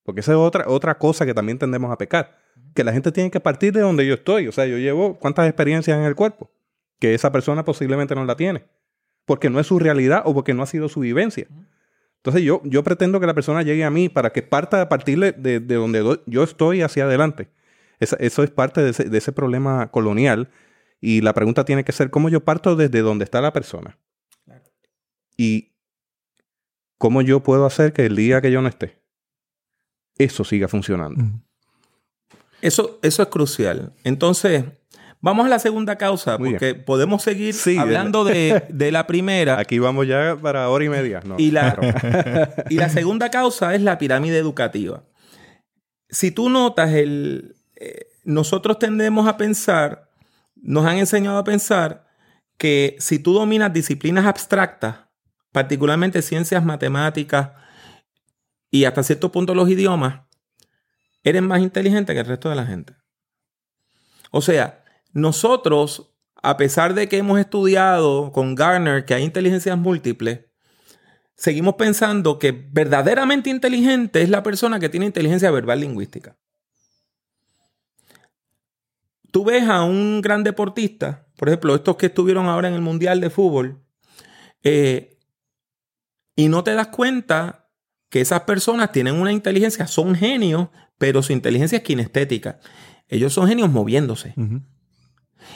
[0.03, 2.37] Porque esa es otra, otra cosa que también tendemos a pecar.
[2.73, 4.47] Que la gente tiene que partir de donde yo estoy.
[4.47, 6.51] O sea, yo llevo cuántas experiencias en el cuerpo
[6.99, 8.63] que esa persona posiblemente no la tiene.
[9.25, 11.47] porque no es su realidad o porque no ha sido su vivencia.
[12.17, 15.19] Entonces yo, yo pretendo que la persona llegue a mí para que parta a partir
[15.19, 17.49] de, de donde yo estoy hacia adelante.
[17.99, 20.49] eso es parte de ese, de ese, problema colonial.
[21.01, 23.97] Y la pregunta tiene que ser, ¿cómo yo parto desde donde está la persona?
[25.35, 25.73] Y
[26.97, 29.01] cómo yo puedo hacer que el día que yo no esté,
[30.17, 31.21] eso siga funcionando.
[32.63, 33.93] Eso, eso es crucial.
[34.03, 34.63] Entonces,
[35.23, 39.57] Vamos a la segunda causa, porque podemos seguir hablando de, la primera.
[39.57, 41.21] Aquí vamos ya para hora y media.
[41.37, 45.05] y, la, y la segunda causa es la pirámide educativa.
[46.09, 50.09] Si tú notas, el, eh, nosotros tendemos a pensar,
[50.55, 52.05] nos han enseñado a pensar
[52.57, 55.05] que si tú dominas disciplinas abstractas,
[55.53, 57.51] particularmente ciencias matemáticas
[58.69, 60.23] y hasta cierto punto los idiomas,
[61.23, 62.95] eres más inteligente que el resto de la gente.
[64.31, 64.83] O sea,
[65.13, 70.41] nosotros, a pesar de que hemos estudiado con Garner que hay inteligencias múltiples,
[71.35, 76.37] seguimos pensando que verdaderamente inteligente es la persona que tiene inteligencia verbal lingüística.
[79.31, 83.19] Tú ves a un gran deportista, por ejemplo, estos que estuvieron ahora en el Mundial
[83.19, 83.83] de Fútbol,
[84.63, 85.17] eh,
[86.35, 87.62] y no te das cuenta
[88.13, 90.67] que esas personas tienen una inteligencia, son genios,
[90.99, 92.59] pero su inteligencia es kinestética.
[93.07, 94.35] Ellos son genios moviéndose.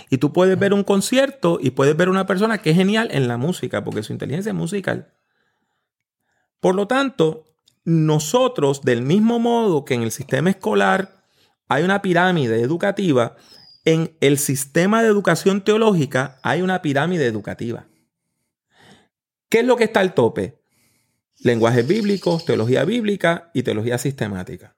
[0.10, 3.28] Y tú puedes ver un concierto y puedes ver una persona que es genial en
[3.28, 5.14] la música, porque su inteligencia es musical.
[6.60, 7.46] Por lo tanto,
[7.86, 11.26] nosotros, del mismo modo que en el sistema escolar
[11.68, 13.36] hay una pirámide educativa,
[13.86, 17.86] en el sistema de educación teológica hay una pirámide educativa.
[19.48, 20.57] ¿Qué es lo que está al tope?
[21.40, 24.76] Lenguajes bíblicos, teología bíblica y teología sistemática.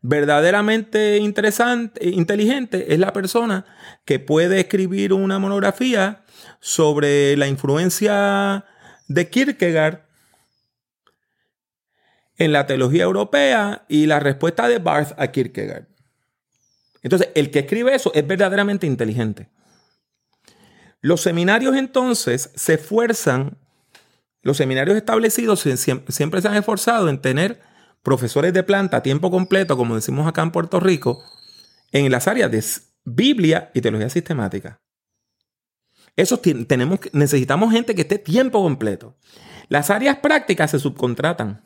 [0.00, 3.64] Verdaderamente interesante, inteligente es la persona
[4.04, 6.24] que puede escribir una monografía
[6.60, 8.64] sobre la influencia
[9.08, 10.06] de Kierkegaard
[12.36, 15.86] en la teología europea y la respuesta de Barth a Kierkegaard.
[17.02, 19.48] Entonces, el que escribe eso es verdaderamente inteligente.
[21.00, 23.58] Los seminarios entonces se esfuerzan,
[24.42, 27.60] los seminarios establecidos siempre se han esforzado en tener
[28.02, 31.22] profesores de planta a tiempo completo, como decimos acá en Puerto Rico,
[31.92, 32.64] en las áreas de
[33.04, 34.80] Biblia y teología sistemática.
[36.16, 39.16] Eso tenemos, necesitamos gente que esté tiempo completo.
[39.68, 41.62] Las áreas prácticas se subcontratan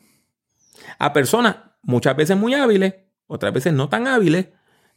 [0.99, 2.93] a personas muchas veces muy hábiles,
[3.25, 4.47] otras veces no tan hábiles,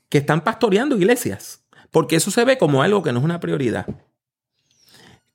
[0.09, 3.87] que están pastoreando iglesias, porque eso se ve como algo que no es una prioridad.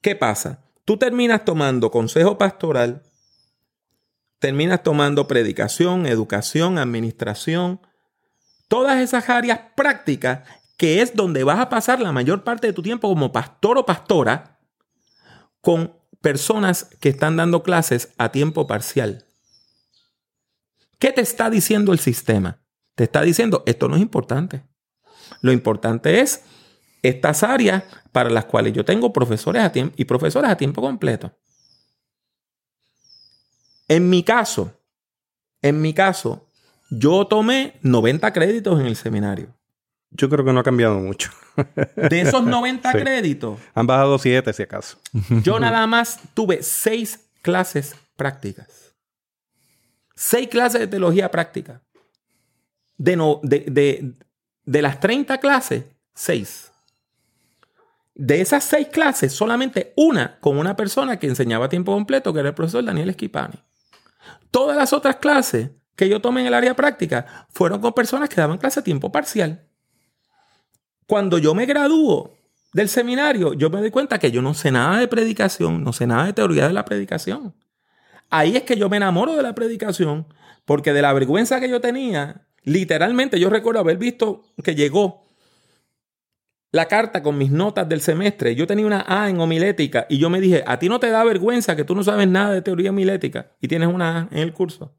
[0.01, 0.63] ¿Qué pasa?
[0.85, 3.03] Tú terminas tomando consejo pastoral
[4.45, 7.81] terminas tomando predicación, educación, administración,
[8.67, 12.83] todas esas áreas prácticas que es donde vas a pasar la mayor parte de tu
[12.83, 14.59] tiempo como pastor o pastora
[15.61, 19.25] con personas que están dando clases a tiempo parcial.
[20.99, 22.61] ¿Qué te está diciendo el sistema?
[22.95, 24.63] Te está diciendo, esto no es importante.
[25.41, 26.43] Lo importante es
[27.07, 31.31] estas áreas para las cuales yo tengo profesores a tiempo y profesoras a tiempo completo.
[33.87, 34.71] En mi caso,
[35.61, 36.47] en mi caso,
[36.89, 39.53] yo tomé 90 créditos en el seminario.
[40.11, 41.31] Yo creo que no ha cambiado mucho.
[41.95, 43.59] De esos 90 créditos.
[43.73, 44.97] Han bajado 7 si acaso.
[45.43, 48.95] Yo nada más tuve 6 clases prácticas.
[50.15, 51.81] 6 clases de teología práctica.
[52.97, 54.13] De, no, de, de,
[54.63, 56.71] de las 30 clases, 6.
[58.15, 62.39] De esas 6 clases, solamente una con una persona que enseñaba a tiempo completo, que
[62.39, 63.61] era el profesor Daniel Esquipani.
[64.51, 68.37] Todas las otras clases que yo tomé en el área práctica fueron con personas que
[68.37, 69.67] daban clase a tiempo parcial.
[71.07, 72.37] Cuando yo me gradúo
[72.71, 76.07] del seminario, yo me doy cuenta que yo no sé nada de predicación, no sé
[76.07, 77.53] nada de teoría de la predicación.
[78.29, 80.25] Ahí es que yo me enamoro de la predicación,
[80.63, 85.24] porque de la vergüenza que yo tenía, literalmente yo recuerdo haber visto que llegó
[86.75, 88.53] la carta con mis notas del semestre.
[88.53, 91.23] Yo tenía una A en homilética y yo me dije, a ti no te da
[91.23, 94.51] vergüenza que tú no sabes nada de teoría homilética y tienes una A en el
[94.51, 94.93] curso.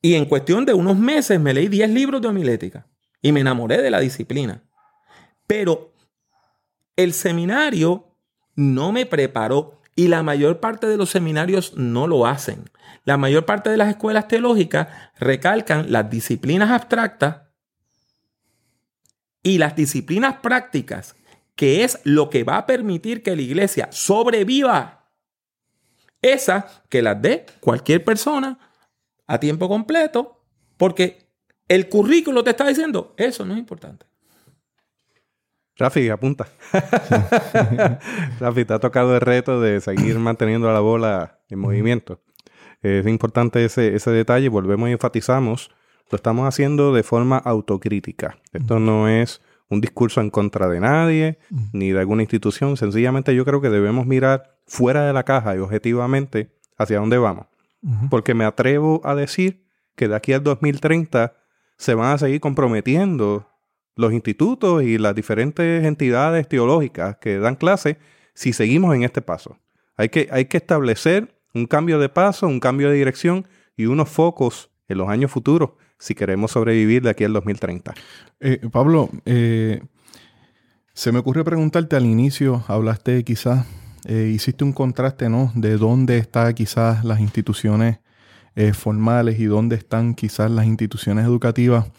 [0.00, 2.86] Y en cuestión de unos meses me leí 10 libros de homilética
[3.20, 4.62] y me enamoré de la disciplina.
[5.46, 5.92] Pero
[6.96, 8.16] el seminario
[8.54, 12.70] no me preparó y la mayor parte de los seminarios no lo hacen.
[13.04, 14.88] La mayor parte de las escuelas teológicas
[15.18, 17.45] recalcan las disciplinas abstractas
[19.46, 21.14] y las disciplinas prácticas,
[21.54, 25.08] que es lo que va a permitir que la iglesia sobreviva,
[26.20, 28.58] esa que las dé cualquier persona
[29.28, 30.42] a tiempo completo,
[30.76, 31.28] porque
[31.68, 34.04] el currículo te está diciendo, eso no es importante.
[35.76, 36.48] Rafi, apunta.
[38.40, 42.20] Rafi, te ha tocado el reto de seguir manteniendo la bola en movimiento.
[42.82, 45.70] Es importante ese, ese detalle, volvemos y enfatizamos,
[46.10, 48.38] lo estamos haciendo de forma autocrítica.
[48.52, 51.38] Esto no es un discurso en contra de nadie,
[51.72, 52.76] ni de alguna institución.
[52.76, 57.46] Sencillamente yo creo que debemos mirar fuera de la caja y objetivamente hacia dónde vamos.
[58.10, 59.64] Porque me atrevo a decir
[59.94, 61.34] que de aquí al 2030
[61.76, 63.48] se van a seguir comprometiendo
[63.94, 67.98] los institutos y las diferentes entidades teológicas que dan clase
[68.34, 69.58] si seguimos en este paso.
[69.96, 74.08] Hay que, hay que establecer un cambio de paso, un cambio de dirección y unos
[74.08, 77.94] focos en los años futuros si queremos sobrevivir de aquí al 2030.
[78.40, 79.82] Eh, Pablo, eh,
[80.92, 83.66] se me ocurrió preguntarte al inicio, hablaste quizás,
[84.04, 85.52] eh, hiciste un contraste, ¿no?
[85.54, 87.98] De dónde están quizás las instituciones
[88.72, 91.90] formales y dónde están quizás las instituciones educativas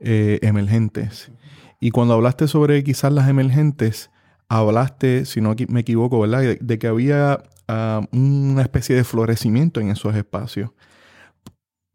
[0.00, 1.32] emergentes.
[1.80, 4.10] Y cuando hablaste sobre quizás las emergentes,
[4.48, 6.56] hablaste, si no me equivoco, ¿verdad?
[6.60, 10.70] De, que había ah, una especie de florecimiento en esos espacios.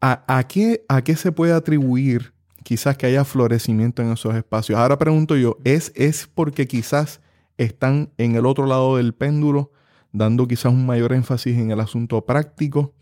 [0.02, 2.32] ¿A, qué, ¿A qué se puede atribuir
[2.62, 4.78] quizás que haya florecimiento en esos espacios?
[4.78, 7.20] Ahora pregunto yo, ¿es, ¿es porque quizás
[7.58, 9.72] están en el otro lado del péndulo,
[10.12, 12.94] dando quizás un mayor énfasis en el asunto práctico?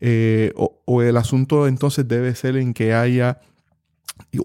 [0.00, 3.40] Eh, o, el asunto entonces debe ser en que haya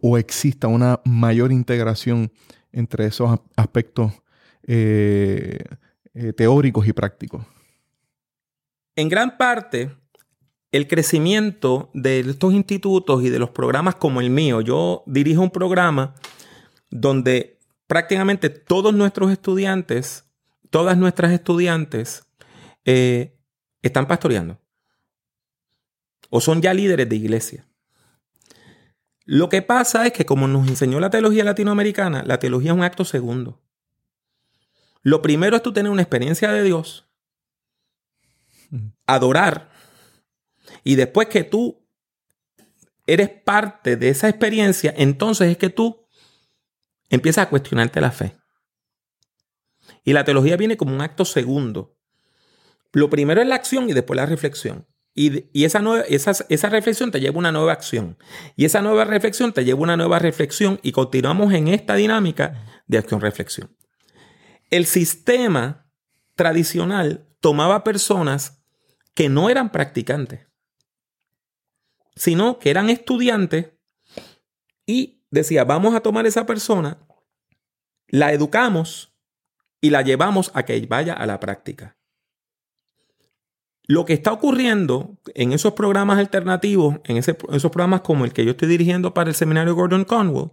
[0.02, 2.32] o exista una mayor integración
[2.72, 4.14] entre esos aspectos
[4.64, 5.60] eh,
[6.14, 7.46] eh, teóricos y prácticos?
[8.96, 9.92] En gran parte,
[10.72, 14.62] el crecimiento de estos institutos y de los programas como el mío.
[14.62, 16.16] Yo dirijo un programa
[16.90, 20.26] donde prácticamente todos nuestros estudiantes,
[20.70, 22.26] todas nuestras estudiantes,
[22.86, 23.38] eh,
[23.82, 24.60] están pastoreando.
[26.30, 27.68] O son ya líderes de iglesia.
[29.26, 32.84] Lo que pasa es que como nos enseñó la teología latinoamericana, la teología es un
[32.84, 33.62] acto segundo.
[35.04, 37.08] Lo primero es tú tener una experiencia de Dios,
[39.06, 39.71] adorar,
[40.84, 41.82] y después que tú
[43.08, 46.06] eres parte de esa experiencia, entonces es que tú
[47.10, 48.38] empiezas a cuestionarte la fe.
[50.04, 51.98] Y la teología viene como un acto segundo.
[52.94, 54.88] Lo primero es la acción y después la reflexión.
[55.14, 58.18] Y, esa, nueva, esa, esa reflexión te lleva a una nueva acción.
[58.56, 62.84] Y esa nueva reflexión te lleva a una nueva reflexión y continuamos en esta dinámica
[62.88, 63.76] de acción-reflexión.
[64.70, 65.92] El sistema
[66.36, 68.64] tradicional tomaba personas
[69.14, 70.51] que no eran practicantes
[72.16, 73.72] sino que eran estudiantes
[74.86, 77.06] y decía, vamos a tomar esa persona,
[78.08, 79.16] la educamos
[79.80, 81.98] y la llevamos a que vaya a la práctica.
[83.84, 88.52] Lo que está ocurriendo en esos programas alternativos, en, esos programas como el que yo
[88.52, 90.52] estoy dirigiendo para el seminario Gordon Conwell,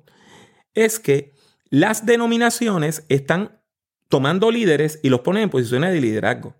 [0.74, 1.34] es que
[1.70, 3.60] las denominaciones están
[4.08, 6.56] tomando líderes y los ponen en posiciones de liderazgo.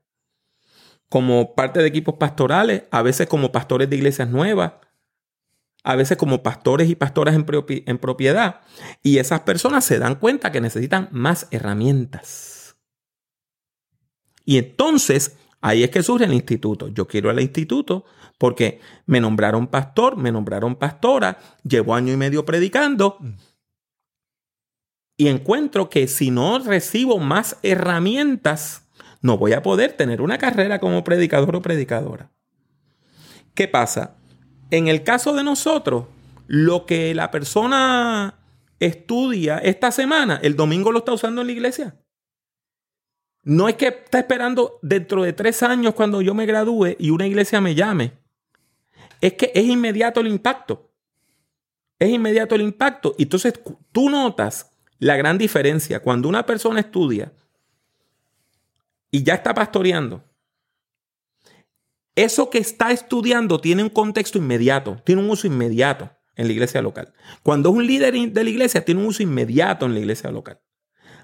[1.08, 4.74] Como parte de equipos pastorales, a veces como pastores de iglesias nuevas,
[5.88, 8.60] a veces como pastores y pastoras en, propiedad.
[9.02, 12.76] Y esas personas se dan cuenta que necesitan más herramientas.
[14.44, 16.88] Y entonces ahí es que surge el instituto.
[16.88, 18.04] Yo quiero el instituto
[18.36, 23.18] porque me nombraron pastor, me nombraron pastora, llevo año y medio predicando.
[25.16, 28.86] Y encuentro que si no recibo más herramientas,
[29.22, 32.30] no voy a poder tener una carrera como predicador o predicadora.
[33.54, 34.17] ¿Qué pasa?
[34.70, 36.06] En el caso de nosotros,
[36.46, 38.38] lo que la persona
[38.80, 41.96] estudia esta semana, el domingo lo está usando en la iglesia.
[43.44, 47.26] No es que está esperando dentro de tres años cuando yo me gradúe y una
[47.26, 48.12] iglesia me llame.
[49.20, 50.92] Es que es inmediato el impacto.
[51.98, 53.14] Es inmediato el impacto.
[53.16, 53.54] Y entonces
[53.90, 57.32] tú notas la gran diferencia cuando una persona estudia
[59.10, 60.22] y ya está pastoreando
[62.24, 66.82] eso que está estudiando tiene un contexto inmediato, tiene un uso inmediato en la iglesia
[66.82, 67.12] local.
[67.44, 70.60] Cuando es un líder de la iglesia, tiene un uso inmediato en la iglesia local.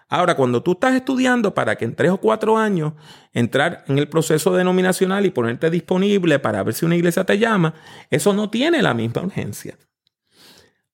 [0.09, 2.93] Ahora, cuando tú estás estudiando para que en tres o cuatro años
[3.33, 7.75] entrar en el proceso denominacional y ponerte disponible para ver si una iglesia te llama,
[8.11, 9.77] eso no tiene la misma urgencia.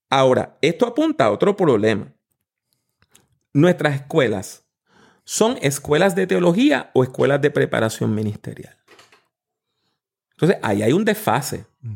[0.09, 2.15] Ahora, esto apunta a otro problema.
[3.53, 4.67] Nuestras escuelas,
[5.25, 8.80] ¿son escuelas de teología o escuelas de preparación ministerial?
[10.41, 11.67] Entonces, ahí hay un desfase.
[11.83, 11.95] Mm.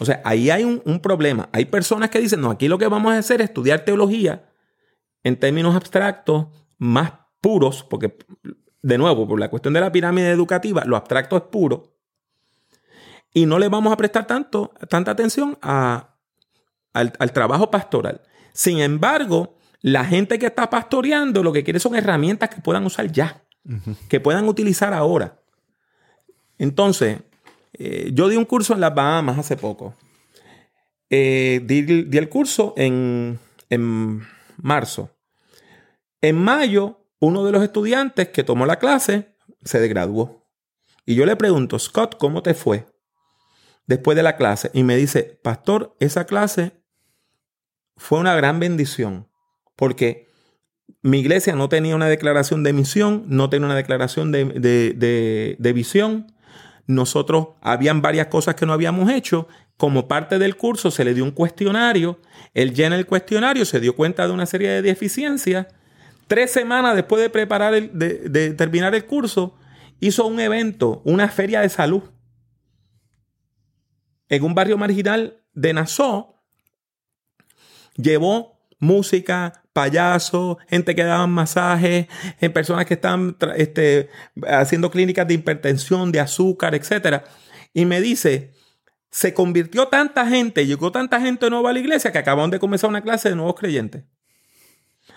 [0.00, 1.48] O sea, ahí hay un, problema.
[1.52, 4.50] Hay personas que dicen, no, aquí lo que vamos a hacer es estudiar teología
[5.22, 6.46] en términos abstractos
[6.78, 8.16] más puros, porque,
[8.82, 11.94] de nuevo, por la cuestión de la pirámide educativa, lo abstracto es puro.
[13.32, 16.08] Y no le vamos a prestar tanto, tanta atención al,
[16.92, 18.22] al trabajo pastoral.
[18.52, 23.12] Sin embargo, La gente que está pastoreando lo que quiere son herramientas que puedan usar
[23.12, 23.42] ya,
[24.08, 25.42] que puedan utilizar ahora.
[26.56, 27.18] Entonces,
[27.78, 29.94] eh, yo di un curso en las Bahamas hace poco.
[31.10, 33.38] Eh, di, el curso en,
[33.70, 34.22] en
[34.56, 35.10] marzo.
[36.20, 40.48] En mayo, uno de los estudiantes que tomó la clase se desgraduó.
[41.06, 42.86] Y yo le pregunto, Scott, ¿cómo te fue?
[43.86, 44.70] Después de la clase.
[44.72, 46.72] Y me dice, pastor, esa clase
[47.96, 49.28] fue una gran bendición
[49.76, 50.28] porque
[51.02, 56.33] mi iglesia no tenía una declaración de misión, no tenía una declaración de, visión.
[56.86, 59.48] Nosotros habían varias cosas que no habíamos hecho.
[59.76, 62.20] Como parte del curso se le dio un cuestionario.
[62.52, 65.66] Él llena el cuestionario, se dio cuenta de una serie de deficiencias.
[66.26, 69.56] Tres semanas después de preparar el, de, terminar el curso,
[70.00, 72.02] hizo un evento, una feria de salud
[74.28, 76.34] en un barrio marginal de Nassau.
[77.96, 82.06] Llevó música, payasos, gente que daban masajes,
[82.40, 84.08] en personas que están este,
[84.46, 87.24] haciendo clínicas de hipertensión, de azúcar, etc.
[87.74, 88.52] Y me dice,
[89.10, 92.88] se convirtió tanta gente, llegó tanta gente nueva a la iglesia que acaban de comenzar
[92.88, 94.04] una clase de nuevos creyentes.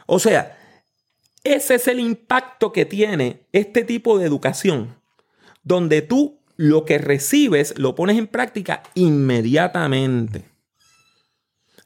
[0.07, 0.57] O sea,
[1.43, 4.97] ese es el impacto que tiene este tipo de educación,
[5.63, 10.45] donde tú lo que recibes lo pones en práctica inmediatamente.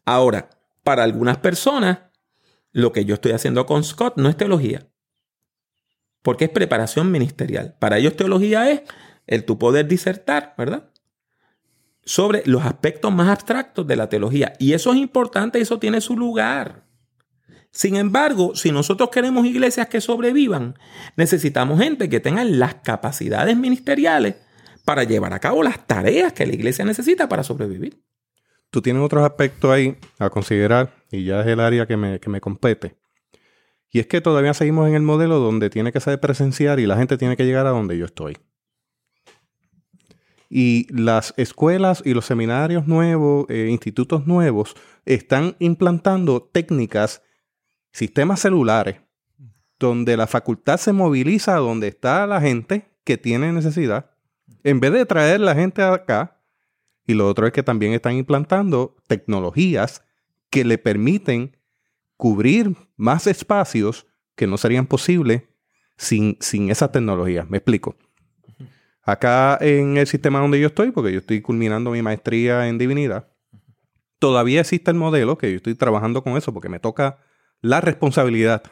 [0.06, 0.50] Ahora,
[0.84, 2.00] para algunas personas,
[2.72, 4.88] lo que yo estoy haciendo con Scott no es teología,
[6.22, 7.76] porque es preparación ministerial.
[7.80, 8.82] Para ellos teología es
[9.28, 10.90] el tu poder disertar, ¿verdad?
[12.04, 14.54] Sobre los aspectos más abstractos de la teología.
[14.60, 16.86] Y eso es importante, eso tiene su lugar.
[17.72, 20.76] Sin embargo, si nosotros queremos iglesias que sobrevivan,
[21.16, 24.36] necesitamos gente que tenga las capacidades ministeriales
[24.84, 28.02] para llevar a cabo las tareas que la iglesia necesita para sobrevivir.
[28.72, 32.30] Tú tienes otros aspectos ahí a considerar y ya es el área que me, que
[32.30, 32.96] me compete.
[33.92, 36.96] Y es que todavía seguimos en el modelo donde tiene que ser presenciar y la
[36.96, 38.38] gente tiene que llegar a donde yo estoy.
[40.50, 47.22] Y las escuelas y los seminarios nuevos, eh, institutos nuevos, están implantando técnicas,
[47.92, 49.02] sistemas celulares,
[49.80, 54.12] donde la facultad se moviliza a donde está la gente que tiene necesidad.
[54.64, 56.41] En vez de traer la gente acá,
[57.12, 60.04] y lo otro es que también están implantando tecnologías
[60.50, 61.58] que le permiten
[62.18, 65.44] cubrir más espacios que no serían posibles
[65.98, 67.50] sin, sin esas tecnologías.
[67.50, 67.96] Me explico.
[69.04, 73.28] Acá en el sistema donde yo estoy, porque yo estoy culminando mi maestría en divinidad,
[74.20, 77.20] todavía existe el modelo, que yo estoy trabajando con eso, porque me toca
[77.62, 78.64] la responsabilidad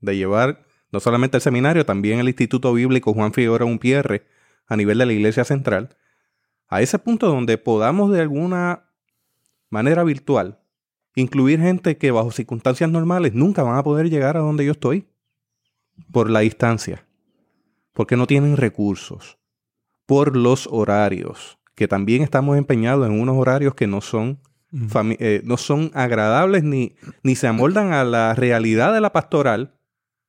[0.00, 4.26] de llevar no solamente el seminario, también el Instituto Bíblico Juan Figueroa Umpierre
[4.66, 5.96] a nivel de la Iglesia Central,
[6.72, 8.88] a ese punto donde podamos de alguna
[9.68, 10.58] manera virtual
[11.14, 15.06] incluir gente que bajo circunstancias normales nunca van a poder llegar a donde yo estoy
[16.10, 17.06] por la distancia,
[17.92, 19.36] porque no tienen recursos,
[20.06, 24.40] por los horarios, que también estamos empeñados en unos horarios que no son,
[25.18, 29.74] eh, no son agradables ni, ni se amoldan a la realidad de la pastoral,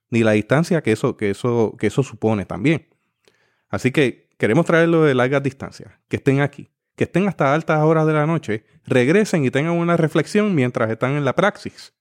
[0.09, 2.89] ni la distancia que eso, que eso, que eso supone también.
[3.69, 8.05] Así que queremos traerlo de largas distancias, que estén aquí, que estén hasta altas horas
[8.05, 11.93] de la noche, regresen y tengan una reflexión mientras están en la praxis.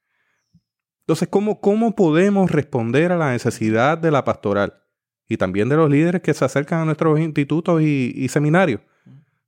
[1.02, 4.82] Entonces, ¿cómo, cómo podemos responder a la necesidad de la pastoral
[5.28, 8.80] y también de los líderes que se acercan a nuestros institutos y, seminarios?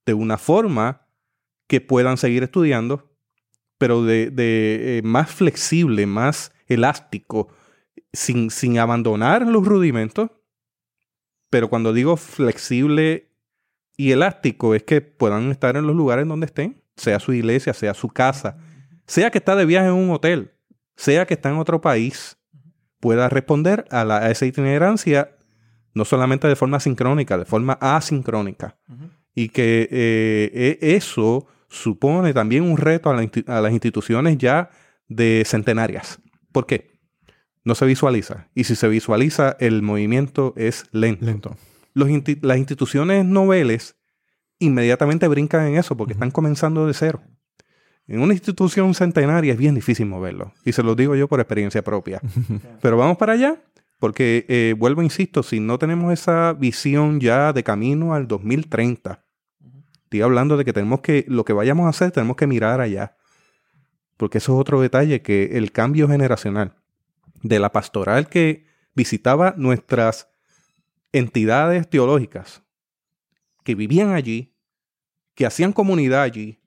[0.07, 1.09] De una forma
[1.67, 3.11] que puedan seguir estudiando,
[3.77, 7.49] pero de, eh, más flexible, más elástico,
[8.13, 10.31] sin, sin abandonar los rudimentos,
[11.55, 13.31] pero cuando digo flexible
[13.97, 17.95] y elástico, es que puedan estar en los lugares donde estén, sea su iglesia, sea
[17.95, 18.57] su casa,
[19.07, 20.51] sea que está de viaje en un hotel,
[20.97, 22.39] sea que está en otro país,
[22.99, 25.37] pueda responder a, esa itinerancia
[25.93, 28.77] no solamente de forma sincrónica, de forma asincrónica.
[29.33, 34.71] Y que eh, e, eso supone también un reto a, a las instituciones ya
[35.07, 36.19] de centenarias.
[36.51, 36.94] ¿Por qué?
[37.65, 38.49] No se visualiza.
[38.55, 41.57] Y si se visualiza, el movimiento es lento.
[41.95, 43.97] las instituciones noveles
[44.59, 47.23] inmediatamente brincan en eso porque están comenzando de cero.
[48.07, 50.53] En una institución centenaria es bien difícil moverlo.
[50.65, 52.21] Y se lo digo yo por experiencia propia.
[52.83, 53.63] Pero vamos para allá,
[53.99, 59.25] porque eh, vuelvo, insisto, si no tenemos esa visión ya de camino al 2030,
[60.05, 63.17] estoy hablando de que tenemos que, lo que vayamos a hacer, tenemos que mirar allá.
[64.19, 66.77] Porque eso es otro detalle, que el cambio generacional
[67.45, 68.65] de la pastoral que
[68.95, 70.29] visitaba nuestras
[71.13, 72.63] entidades teológicas,
[73.63, 74.53] que vivían allí,
[75.35, 76.59] que hacían comunidad allí,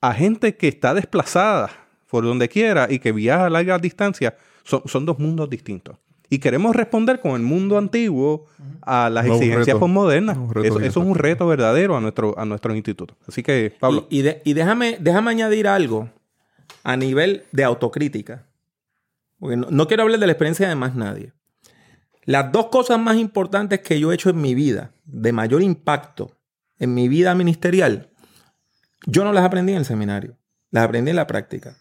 [0.00, 1.70] a gente que está desplazada
[2.10, 5.96] por donde quiera y que viaja a largas distancias, son, son dos mundos distintos.
[6.30, 8.46] Y queremos responder con el mundo antiguo
[8.82, 9.76] a las No, exigencias.
[10.36, 13.16] Un reto Eso, eso es un reto verdadero a nuestro, a nuestro instituto.
[13.26, 16.10] Así que, Pablo, Y, y de- y déjame, déjame añadir algo
[16.84, 18.44] a nivel de autocrítica.
[19.38, 21.32] Porque no, quiero hablar de la experiencia de más nadie.
[22.24, 26.36] Las dos cosas más importantes que yo he hecho en mi vida, de mayor impacto
[26.78, 28.10] en mi vida ministerial,
[29.06, 30.36] yo no las aprendí en el seminario,
[30.70, 31.76] las aprendí en la práctica.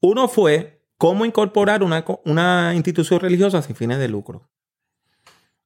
[0.00, 4.50] Uno fue cómo incorporar una, una institución religiosa sin fines de lucro.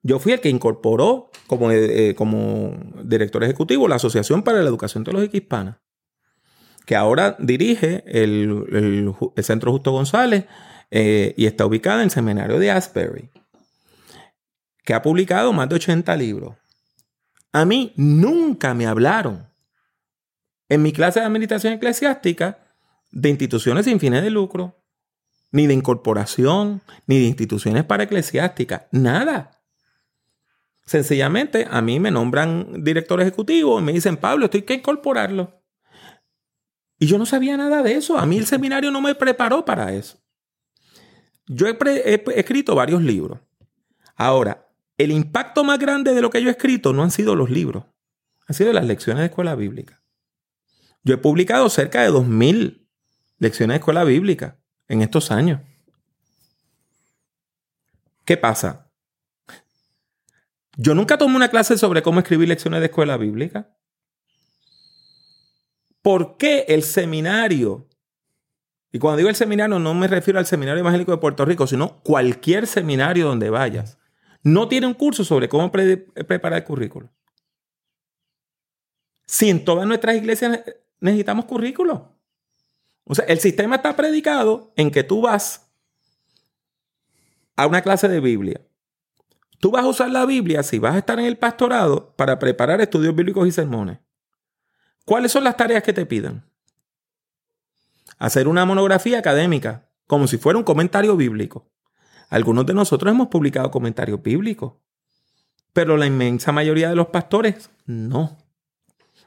[0.03, 4.68] Yo fui el que incorporó como, eh, eh, como director ejecutivo la Asociación para la
[4.68, 5.80] Educación Teológica Hispana,
[6.87, 10.47] que ahora dirige el, el Centro Justo González
[10.95, 13.30] eh, y está ubicada en el seminario de Asbury,
[14.84, 16.55] que ha publicado más de 80 libros.
[17.51, 19.49] A mí nunca me hablaron
[20.68, 22.59] en mi clase de administración eclesiástica
[23.11, 24.84] de instituciones sin fines de lucro,
[25.51, 29.62] ni de incorporación, ni de instituciones para eclesiásticas, nada.
[30.84, 35.59] Sencillamente, a mí me nombran director ejecutivo y me dicen, Pablo, esto hay que incorporarlo.
[36.99, 38.18] Y yo no sabía nada de eso.
[38.18, 40.22] A mí el seminario no me preparó para eso.
[41.55, 43.41] Yo he, escrito varios libros.
[44.17, 47.51] Ahora, el impacto más grande de lo que yo he escrito no han sido los
[47.51, 47.85] libros,
[48.47, 50.03] han sido las lecciones de escuela bíblica.
[51.03, 52.87] Yo he publicado cerca de 2.000
[53.39, 55.61] lecciones de escuela bíblica en estos años.
[58.25, 58.91] ¿Qué pasa?
[60.77, 63.77] Yo nunca tomé una clase sobre cómo escribir lecciones de escuela bíblica.
[66.01, 67.89] ¿Por qué el seminario?
[68.93, 72.03] Y cuando digo el seminario no me refiero al Seminario Evangélico de Puerto Rico, sino
[72.03, 73.99] cualquier seminario donde vayas.
[74.43, 77.11] No tiene un curso sobre cómo pre- preparar el currículo.
[79.26, 80.64] Si en todas nuestras iglesias ne-
[81.01, 82.12] necesitamos currículo.
[83.05, 85.72] O sea, el sistema está predicado en que tú vas
[87.57, 88.61] a una clase de Biblia.
[89.59, 92.80] Tú vas a usar la Biblia si vas a estar en el pastorado para preparar
[92.80, 93.99] estudios bíblicos y sermones.
[95.05, 96.45] ¿Cuáles son las tareas que te piden?
[98.23, 101.73] Hacer una monografía académica, como si fuera un comentario bíblico.
[102.31, 104.75] Algunos de nosotros hemos publicado comentarios bíblicos,
[105.73, 108.39] pero la inmensa mayoría de los pastores no.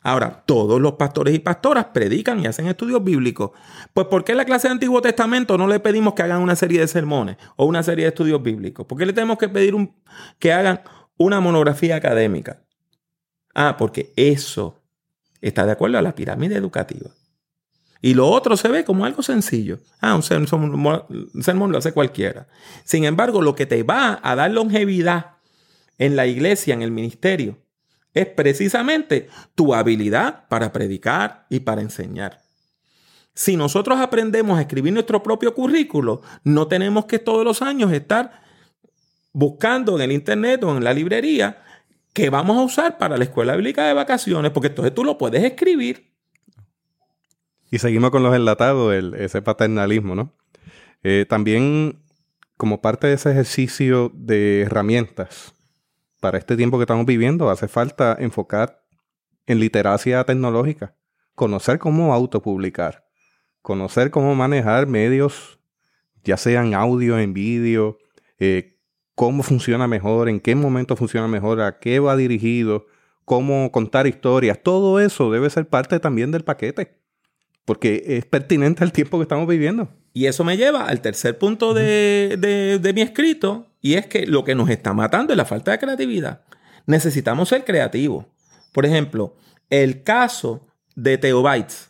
[0.02, 3.52] Ahora, todos los pastores y pastoras predican y hacen estudios bíblicos.
[3.94, 6.56] Pues, ¿por qué en la clase de Antiguo Testamento no le pedimos que hagan una
[6.56, 8.86] serie de sermones o una serie de estudios bíblicos?
[8.86, 9.76] ¿Por qué le tenemos que pedir
[10.40, 10.80] que hagan
[11.18, 12.62] una monografía académica?
[13.54, 14.82] Ah, porque eso
[15.42, 17.10] está de acuerdo a la pirámide educativa.
[18.06, 19.80] Y lo otro se ve como algo sencillo.
[20.00, 22.48] Ah, un sermón, lo hace cualquiera.
[22.84, 25.38] Sin embargo, lo que te va a dar longevidad
[25.98, 27.58] en la iglesia, en el ministerio,
[28.14, 32.44] es precisamente tu habilidad para predicar y para enseñar.
[33.34, 38.44] Si nosotros aprendemos a escribir nuestro propio currículo, no tenemos que todos los años estar
[39.34, 41.64] buscando en el internet o en la librería
[42.14, 45.44] que vamos a usar para la escuela bíblica de vacaciones, porque entonces tú lo puedes
[45.44, 46.15] escribir.
[47.72, 50.34] Y seguimos con los enlatados, el- ese paternalismo, ¿no?
[51.04, 52.00] Eh, también,
[52.58, 55.54] como parte de ese ejercicio de herramientas
[56.22, 58.84] para este tiempo que estamos viviendo, hace falta enfocar
[59.46, 60.96] en literacia tecnológica,
[61.36, 63.06] conocer cómo autopublicar,
[63.62, 65.60] conocer cómo manejar medios,
[66.24, 67.98] ya sean audio, en vídeo,
[68.40, 68.78] eh,
[69.14, 72.88] cómo funciona mejor, en qué momento funciona mejor, a qué va dirigido,
[73.26, 74.62] cómo contar historias.
[74.64, 77.05] Todo eso debe ser parte también del paquete
[77.66, 79.90] porque es pertinente al tiempo que estamos viviendo.
[80.14, 84.26] Y eso me lleva al tercer punto de, de- de mi escrito, y es que
[84.26, 86.42] lo que nos está matando es la falta de creatividad.
[86.86, 88.26] Necesitamos ser creativos.
[88.72, 89.36] Por ejemplo,
[89.70, 91.90] el caso de Teobytes.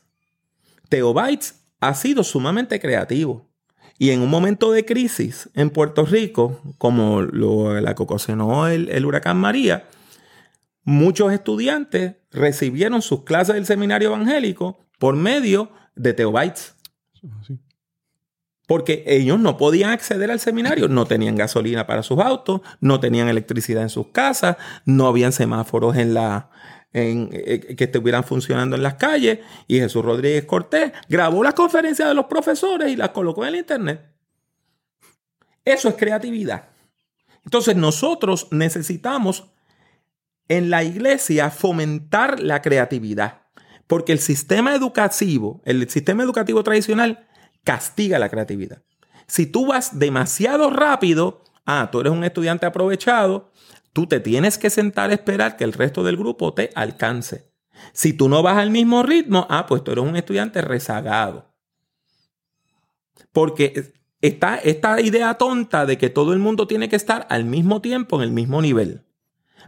[0.90, 3.50] Teobytes ha sido sumamente creativo.
[3.98, 8.90] Y en un momento de crisis en Puerto Rico, como lo, la que ocasionó el,
[8.90, 9.86] el huracán María,
[10.84, 16.76] muchos estudiantes recibieron sus clases del seminario evangélico por medio de Teobytes.
[17.46, 17.60] Sí.
[18.68, 23.28] Porque ellos no podían acceder al seminario, no tenían gasolina para sus autos, no tenían
[23.28, 26.50] electricidad en sus casas, no habían semáforos en la,
[26.92, 29.40] en, eh, que estuvieran funcionando en las calles.
[29.68, 33.60] Y Jesús Rodríguez Cortés grabó las conferencias de los profesores y las colocó en el
[33.60, 34.02] internet.
[35.64, 36.70] Eso es creatividad.
[37.44, 39.52] Entonces nosotros necesitamos
[40.48, 43.45] en la iglesia fomentar la creatividad.
[43.88, 47.28] Porque el sistema educativo, el sistema educativo tradicional,
[47.64, 48.82] castiga la creatividad.
[49.28, 53.52] Si tú vas demasiado rápido, ah, tú eres un estudiante aprovechado,
[53.94, 57.52] tú te tienes que sentar a esperar que el resto del grupo te alcance.
[57.94, 61.54] Si tú no vas al mismo ritmo, ah, pues tú eres un estudiante rezagado.
[63.32, 67.82] Porque está esta idea tonta de que todo el mundo tiene que estar al mismo
[67.82, 69.06] tiempo en el mismo nivel.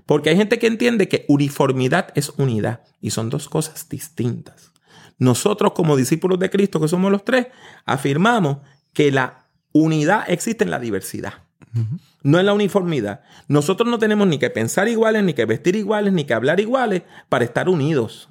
[0.07, 4.71] Porque hay gente que entiende que uniformidad es unidad y son dos cosas distintas.
[5.19, 7.47] Nosotros como discípulos de Cristo, que somos los tres,
[7.85, 8.57] afirmamos
[8.93, 11.33] que la unidad existe en la diversidad,
[12.23, 13.21] no en la uniformidad.
[13.47, 17.03] Nosotros no tenemos ni que pensar iguales, ni que vestir iguales, ni que hablar iguales
[17.29, 18.29] para estar unidos.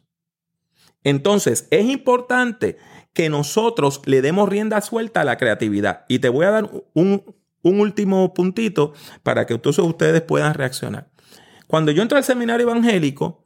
[1.04, 2.78] Entonces, es importante
[3.12, 6.04] que nosotros le demos rienda suelta a la creatividad.
[6.08, 7.22] Y te voy a dar un,
[7.62, 11.08] último puntito para que entonces ustedes puedan reaccionar.
[11.66, 13.44] Cuando yo entré al seminario evangélico,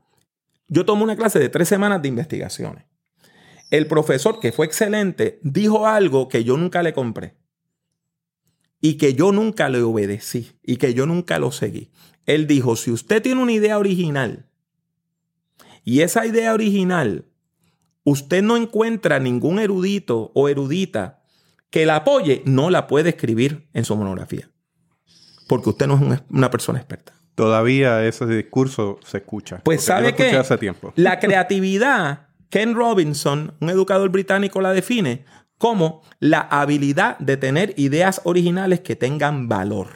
[0.69, 2.85] yo tomé una clase de tres semanas de investigaciones.
[3.71, 7.37] El profesor, que fue excelente, dijo algo que yo nunca le compré
[8.81, 11.91] y que yo nunca le obedecí y que yo nunca lo seguí.
[12.27, 14.49] Él dijo, si usted tiene una idea original
[15.85, 17.27] y esa idea original,
[18.05, 21.23] usted no encuentra ningún erudito o erudita
[21.71, 24.51] que la apoye, no la puede escribir en su monografía.
[25.47, 27.20] Porque usted no es una persona experta.
[27.35, 29.61] Todavía ese discurso se escucha.
[29.65, 30.93] Pues sabe que hace tiempo.
[30.97, 35.25] la creatividad, Ken Robinson, un educador británico, la define
[35.61, 39.89] como la habilidad de tener ideas originales que tengan valor.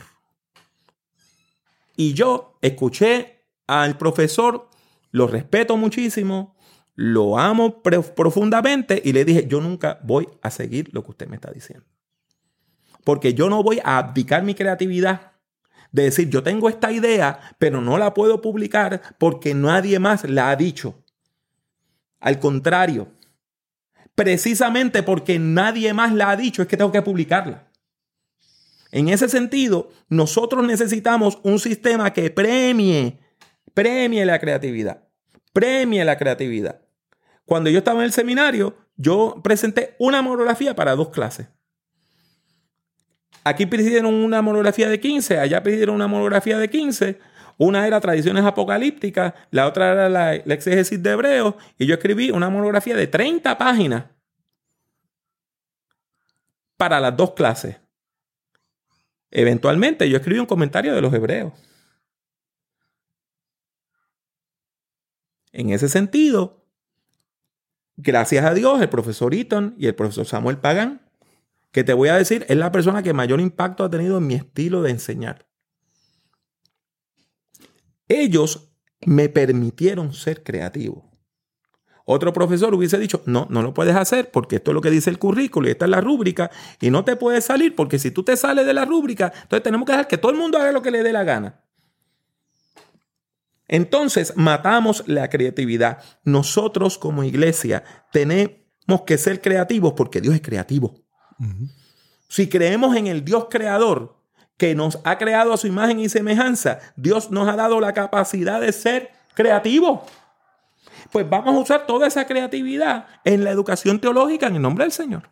[1.96, 4.68] Y yo escuché al profesor,
[5.10, 6.54] lo respeto muchísimo,
[6.96, 11.36] lo amo profundamente y le dije, yo nunca voy a seguir lo que usted me
[11.36, 11.86] está diciendo.
[13.02, 15.32] Porque yo no voy a abdicar mi creatividad
[15.94, 20.50] de decir, yo tengo esta idea, pero no la puedo publicar porque nadie más la
[20.50, 21.04] ha dicho.
[22.18, 23.12] Al contrario,
[24.16, 27.68] precisamente porque nadie más la ha dicho, es que tengo que publicarla.
[28.90, 33.20] En ese sentido, nosotros necesitamos un sistema que premie,
[33.72, 35.04] premie la creatividad,
[35.52, 36.80] premie la creatividad.
[37.44, 41.46] Cuando yo estaba en el seminario, yo presenté una monografía para dos clases.
[43.44, 47.20] Aquí pidieron una monografía de 15, allá pidieron una monografía de 15.
[47.58, 52.48] Una era tradiciones apocalípticas, la otra era la, exégesis de Hebreos, y yo escribí una
[52.48, 54.06] monografía de 30 páginas
[56.76, 57.76] para las dos clases.
[59.30, 61.52] Eventualmente yo escribí un comentario de los hebreos.
[65.52, 66.64] En ese sentido,
[67.96, 71.03] gracias a Dios, el profesor Eaton y el profesor Samuel Pagan,
[71.74, 74.34] que te voy a decir, es la persona que mayor impacto ha tenido en mi
[74.34, 75.46] estilo de enseñar
[78.08, 78.70] ellos
[79.06, 81.10] me permitieron ser creativo.
[82.06, 85.08] Otro profesor hubiese dicho, no, no lo puedes hacer porque esto es lo que dice
[85.08, 86.50] el currículo y esta es la rúbrica
[86.80, 89.86] y no te puedes salir porque si tú te sales de la rúbrica, entonces tenemos
[89.86, 91.62] que dejar que todo el mundo haga lo que le dé la gana.
[93.66, 96.02] Entonces matamos la creatividad.
[96.24, 98.52] Nosotros como iglesia tenemos
[99.06, 101.03] que ser creativos porque Dios es creativo.
[102.28, 104.16] Si creemos en el Dios creador,
[104.56, 108.60] que nos ha creado a su imagen y semejanza, Dios nos ha dado la capacidad
[108.60, 110.00] de ser creativos.
[111.10, 114.92] Pues vamos a usar toda esa creatividad en la educación teológica en el nombre del
[114.92, 115.28] Señor.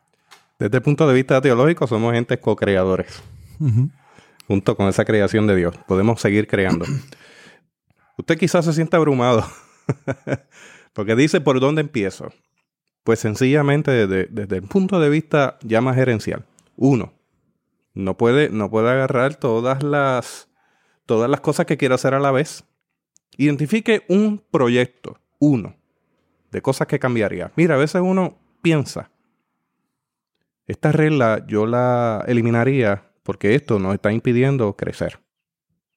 [0.58, 3.22] Desde el punto de vista teológico, somos entes co-creadores.
[4.46, 5.76] Junto con esa creación de Dios.
[5.86, 6.84] Podemos seguir creando.
[8.18, 9.44] Usted quizás se sienta abrumado.
[10.92, 12.32] porque dice, ¿por dónde empiezo?
[13.04, 16.44] Pues sencillamente desde, desde el punto de vista ya más gerencial.
[16.76, 17.12] Uno,
[17.94, 20.48] no puede, no puede agarrar todas las,
[21.06, 22.64] todas las cosas que quiere hacer a la vez.
[23.36, 25.74] Identifique un proyecto, uno,
[26.50, 27.50] de cosas que cambiaría.
[27.56, 29.10] Mira, a veces uno piensa,
[30.66, 35.20] esta regla yo la eliminaría porque esto nos está impidiendo crecer.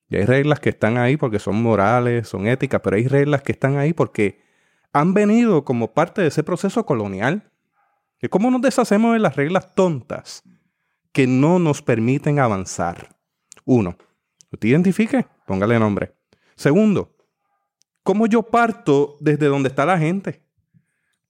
[0.10, 3.52] Y hay reglas que están ahí porque son morales, son éticas, pero hay reglas que
[3.52, 4.44] están ahí porque
[4.96, 7.52] han venido como parte de ese proceso colonial.
[8.22, 10.44] ¿Y cómo nos deshacemos de las reglas tontas?
[11.16, 13.16] que no nos permiten avanzar.
[13.64, 13.96] Uno,
[14.52, 16.14] usted identifique, póngale nombre.
[16.58, 17.16] Segundo,
[18.04, 20.44] ¿cómo yo parto desde donde está la gente?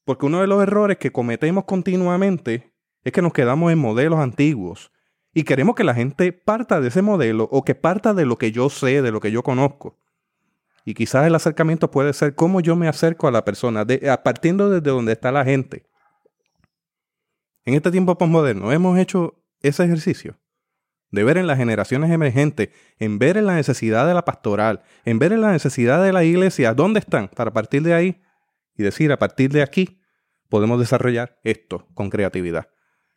[0.04, 4.92] Porque uno de los errores que cometemos continuamente es que nos quedamos en modelos antiguos
[5.36, 8.52] y queremos que la gente parta de ese modelo o que parta de lo que
[8.52, 10.00] yo sé, de lo que yo conozco.
[10.86, 14.70] Y quizás el acercamiento puede ser cómo yo me acerco a la persona, de, partiendo
[14.70, 15.90] desde donde está la gente.
[17.66, 20.40] En este tiempo postmoderno hemos hecho ese ejercicio
[21.10, 22.70] de ver en las generaciones emergentes,
[23.00, 26.24] en ver en la necesidad de la pastoral, en ver en la necesidad de la
[26.24, 28.22] iglesia, dónde están, para partir de ahí
[28.76, 30.02] y decir, a partir de aquí
[30.50, 32.70] podemos desarrollar esto con creatividad.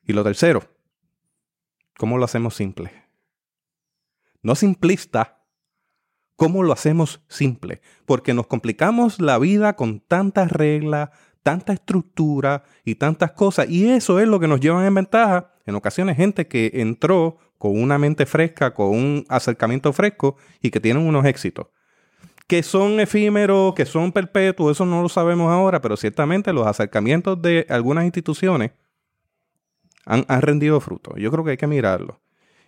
[0.02, 0.62] Y lo tercero,
[1.98, 2.92] ¿cómo lo hacemos simple?
[4.40, 5.37] No simplista,
[6.38, 7.82] ¿cómo lo hacemos simple?
[8.06, 11.10] Porque nos complicamos la vida con tantas reglas,
[11.42, 13.68] tanta estructura y tantas cosas.
[13.68, 15.50] Y eso es lo que nos lleva en ventaja.
[15.66, 20.78] En ocasiones, gente que entró con una mente fresca, con un acercamiento fresco y que
[20.78, 21.66] tienen unos éxitos.
[22.46, 27.42] Que son efímeros, que son perpetuos, eso no lo sabemos ahora, pero ciertamente los acercamientos
[27.42, 28.70] de algunas instituciones
[30.06, 31.16] han, rendido fruto.
[31.16, 32.20] Yo creo que hay que mirarlo.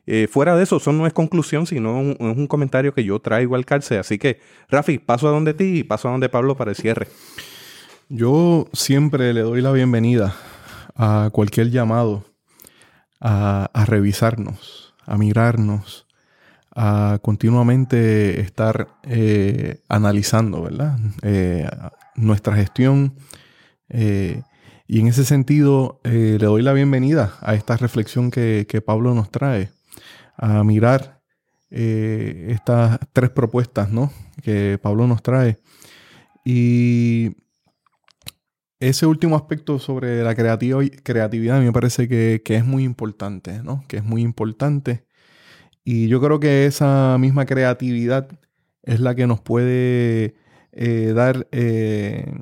[0.07, 3.19] Eh, fuera de eso, eso no es conclusión, sino un, es un comentario que yo
[3.21, 3.99] traigo al cárcel.
[3.99, 7.09] Así que, Rafi, paso a donde ti y paso a donde Pablo para el cierre.
[8.09, 10.35] Yo siempre le doy la bienvenida
[10.97, 12.25] a cualquier llamado
[13.21, 16.07] a, revisarnos, a mirarnos,
[16.75, 20.99] a continuamente estar eh, analizando, ¿verdad?
[21.23, 21.69] Eh,
[22.17, 23.15] nuestra gestión.
[23.89, 29.71] Y en ese sentido, le doy la bienvenida a esta reflexión que Pablo nos trae,
[30.41, 31.21] a mirar
[31.71, 34.11] estas tres propuestas, ¿no?
[34.43, 35.59] Que Pablo nos trae.
[36.45, 37.37] Y
[38.81, 43.85] ese último aspecto sobre la creatividad me parece que, es muy importante, ¿no?
[43.87, 45.05] Que es muy importante.
[45.85, 48.29] Y yo creo que esa misma creatividad
[48.83, 50.35] es la que nos puede
[50.73, 52.33] eh, dar eh,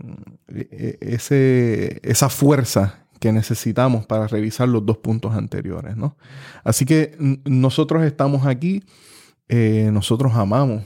[0.48, 6.16] e-, ese, esa fuerza que necesitamos para revisar los dos puntos anteriores, ¿no?
[6.64, 8.84] Así que nosotros estamos aquí,
[9.48, 10.84] eh, nosotros amamos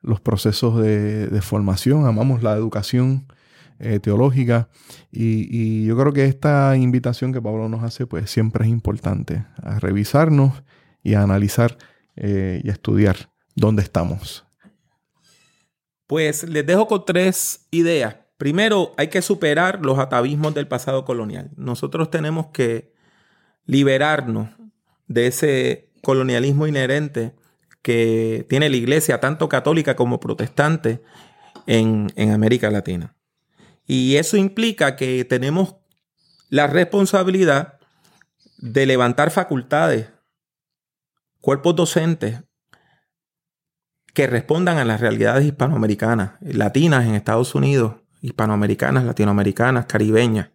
[0.00, 3.26] los procesos de, de formación, amamos la educación
[3.84, 4.68] eh, teológica.
[5.10, 9.80] Y, yo creo que esta invitación que Pablo nos hace, pues siempre es importante, a
[9.80, 10.62] revisarnos
[11.02, 11.76] y a analizar
[12.14, 14.46] eh, y a estudiar dónde estamos.
[16.06, 18.21] Pues les dejo con tres ideas.
[18.42, 21.52] Primero, hay que superar los atavismos del pasado colonial.
[21.54, 22.92] Nosotros tenemos que
[23.66, 24.48] liberarnos
[25.06, 27.36] de ese colonialismo inherente
[27.82, 31.04] que tiene la iglesia, tanto católica como protestante,
[31.68, 33.14] en, América Latina.
[33.86, 35.76] Y eso implica que tenemos
[36.48, 37.78] la responsabilidad
[38.58, 40.10] de levantar facultades,
[41.40, 42.42] cuerpos docentes
[44.12, 50.50] que respondan a las realidades hispanoamericanas, latinas en Estados Unidos, hispanoamericanas, latinoamericanas, caribeñas.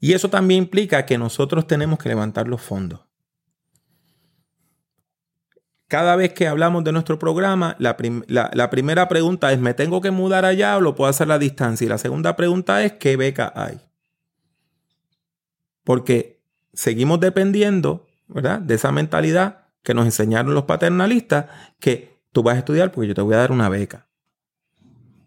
[0.00, 3.00] Y eso también implica que nosotros tenemos que levantar los fondos.
[5.86, 10.44] Cada vez que hablamos de nuestro programa, la, primera pregunta es, ¿me tengo que mudar
[10.44, 11.84] allá o lo puedo hacer a la distancia?
[11.84, 13.80] Y la segunda pregunta es, ¿qué beca hay?
[15.84, 16.42] Porque
[16.72, 18.60] seguimos dependiendo, ¿verdad?
[18.60, 21.46] De esa mentalidad que nos enseñaron los paternalistas,
[21.78, 24.08] que tú vas a estudiar porque yo te voy a dar una beca.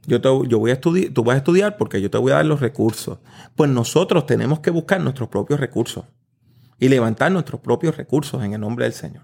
[0.08, 2.46] Yo, yo voy a estudiar, tú vas a estudiar porque yo te voy a dar
[2.46, 3.20] los recursos.
[3.56, 6.06] Pues nosotros tenemos que buscar nuestros propios recursos
[6.80, 9.24] y levantar nuestros propios recursos en el nombre del Señor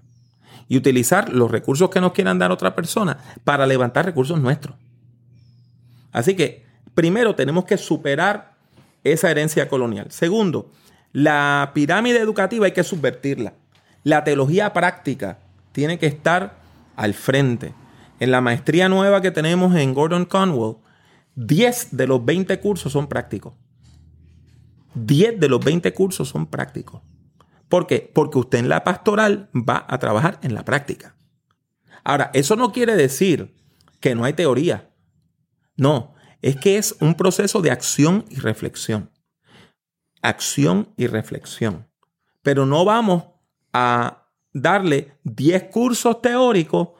[0.68, 4.76] y utilizar los recursos que nos quieran dar otra persona para levantar recursos nuestros.
[6.12, 6.64] Así que,
[6.94, 8.54] primero, tenemos que superar
[9.02, 10.06] esa herencia colonial.
[10.10, 10.70] Segundo,
[11.12, 13.54] la pirámide educativa hay que subvertirla.
[14.02, 15.38] La teología práctica
[15.72, 16.56] tiene que estar
[16.96, 17.74] al frente.
[18.20, 20.76] En la maestría nueva que tenemos en Gordon Conwell,
[21.34, 23.54] 10 de los 20 cursos son prácticos.
[24.94, 27.02] 10 de los 20 cursos son prácticos.
[27.68, 28.10] ¿Por qué?
[28.14, 31.16] Porque usted en la pastoral va a trabajar en la práctica.
[32.04, 33.54] Ahora, eso no quiere decir
[34.00, 34.90] que no hay teoría.
[35.76, 39.10] No, es que es un proceso de acción y reflexión.
[40.22, 41.88] Acción y reflexión.
[42.42, 43.24] Pero no vamos
[43.72, 46.90] a darle 10 cursos teóricos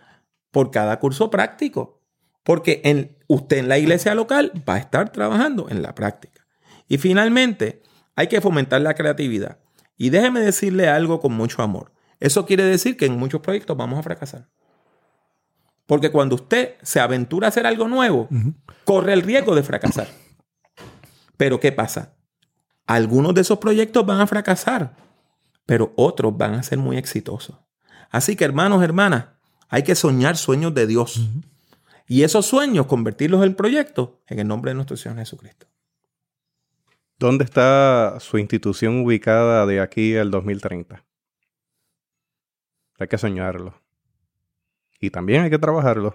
[0.54, 2.00] por cada curso práctico.
[2.44, 6.46] Porque en, usted en la iglesia local va a estar trabajando en la práctica.
[6.88, 7.82] Y finalmente,
[8.14, 9.58] hay que fomentar la creatividad.
[9.96, 11.92] Y déjeme decirle algo con mucho amor.
[12.20, 14.48] Eso quiere decir que en muchos proyectos vamos a fracasar.
[15.86, 18.28] Porque cuando usted se aventura a hacer algo nuevo,
[18.84, 20.06] corre el riesgo de fracasar.
[21.36, 22.14] Pero ¿qué pasa?
[22.86, 24.94] Algunos de esos proyectos van a fracasar,
[25.66, 27.58] pero otros van a ser muy exitosos.
[28.10, 29.33] Así que hermanos, hermanas,
[29.74, 31.28] hay que soñar sueños de Dios.
[32.06, 35.66] Y esos sueños convertirlos en proyectos en el nombre de nuestro Señor Jesucristo.
[37.18, 41.04] ¿Dónde está su institución ubicada de aquí al 2030?
[43.00, 43.74] Hay que soñarlo.
[45.00, 46.14] Y también hay que trabajarlo.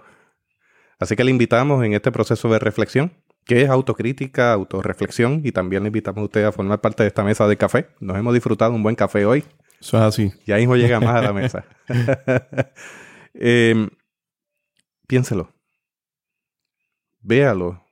[0.98, 3.12] Así que le invitamos en este proceso de reflexión,
[3.44, 7.24] que es autocrítica, autorreflexión, y también le invitamos a usted a formar parte de esta
[7.24, 7.88] mesa de café.
[8.00, 9.44] Nos hemos disfrutado un buen café hoy.
[9.78, 10.32] Eso es así.
[10.46, 11.66] Ya mismo llega más a la mesa.
[13.34, 13.88] Em,
[15.06, 15.52] piénselo.
[17.20, 17.84] Véalo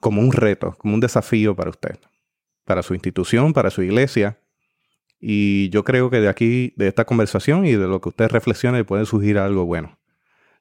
[0.00, 1.98] como un reto, como un desafío para usted,
[2.64, 4.40] para su institución, para su iglesia.
[5.20, 8.84] Y yo creo que de aquí, de esta conversación y de lo que usted reflexione,
[8.84, 9.98] puede surgir algo bueno.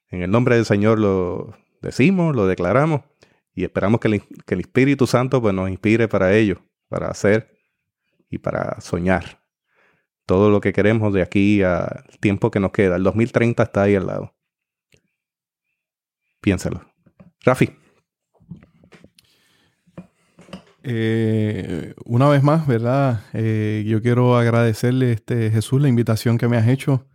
[0.09, 3.01] En el nombre del Señor lo decimos, lo declaramos
[3.55, 7.57] Y esperamos que el, que el Espíritu Santo pues, nos inspire para ello, para hacer
[8.29, 9.40] y para soñar
[10.31, 12.95] todo lo que queremos de aquí al tiempo que nos queda.
[12.95, 14.33] El 2030 está ahí al lado.
[16.39, 16.85] Piénsalo.
[17.43, 17.69] Rafi.
[20.83, 23.25] Eh, una vez más, ¿verdad?
[23.33, 27.05] Eh, yo quiero agradecerle, este, Jesús, la invitación que me has hecho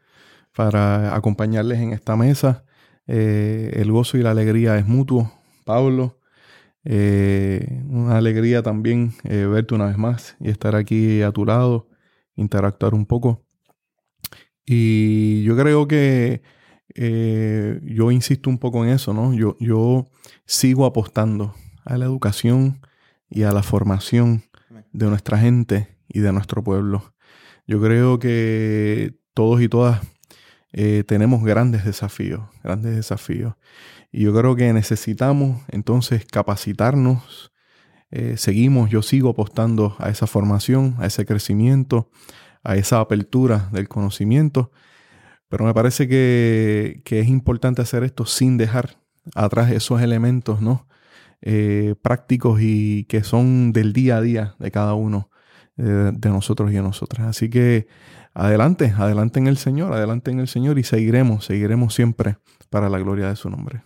[0.55, 2.67] para acompañarles en esta mesa.
[3.07, 5.33] Eh, el gozo y la alegría es mutuo.
[5.65, 6.21] Pablo,
[6.85, 11.89] una alegría también verte una vez más y estar aquí a tu lado,
[12.37, 13.45] interactuar un poco.
[14.65, 16.43] Y yo creo que
[17.83, 19.35] yo insisto un poco en eso, ¿no?
[19.35, 20.07] Yo, yo
[20.47, 22.81] sigo apostando a la educación
[23.29, 24.45] y a la formación
[24.93, 27.15] de nuestra gente y de nuestro pueblo.
[27.67, 30.01] Yo creo que todos y todas
[30.73, 33.55] eh, tenemos grandes desafíos, grandes desafíos.
[34.13, 37.53] Y yo creo que necesitamos entonces capacitarnos.
[38.11, 42.11] Eh, seguimos, yo sigo apostando a esa formación, a ese crecimiento,
[42.63, 44.71] a esa apertura del conocimiento.
[45.49, 48.99] Pero me parece que, es importante hacer esto sin dejar
[49.35, 50.89] atrás esos elementos, ¿no?
[51.43, 55.31] Eh, prácticos y que son del día a día de cada uno
[55.77, 57.27] eh, de nosotros y de nosotras.
[57.27, 57.87] Así que
[58.35, 62.39] adelante, adelante en el Señor, adelante en el Señor y seguiremos, seguiremos siempre
[62.71, 63.83] para la gloria de su nombre.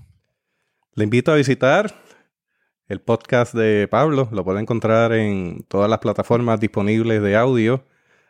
[0.95, 1.95] Le invito a visitar
[2.91, 7.85] el podcast de Pablo, lo puede encontrar en todas las plataformas disponibles de audio.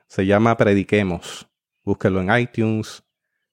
[0.07, 1.49] Se llama Prediquemos.
[1.83, 3.03] Búsquelo en iTunes,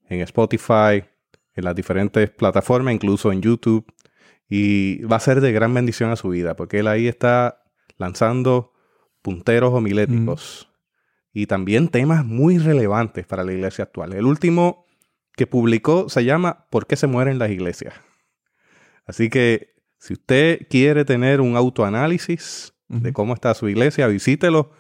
[0.10, 1.06] en Spotify,
[1.54, 3.86] en las diferentes plataformas, incluso en YouTube.
[4.50, 7.64] Y va a ser de gran bendición a su vida, porque él ahí está
[7.96, 8.74] lanzando
[9.22, 10.70] punteros homiléticos
[11.32, 14.12] y también temas muy relevantes para la iglesia actual.
[14.12, 14.86] El último
[15.38, 17.94] que publicó se llama ¿Por qué se mueren las iglesias?
[19.06, 24.72] Así que si usted quiere tener un autoanálisis de cómo está su iglesia, visítelo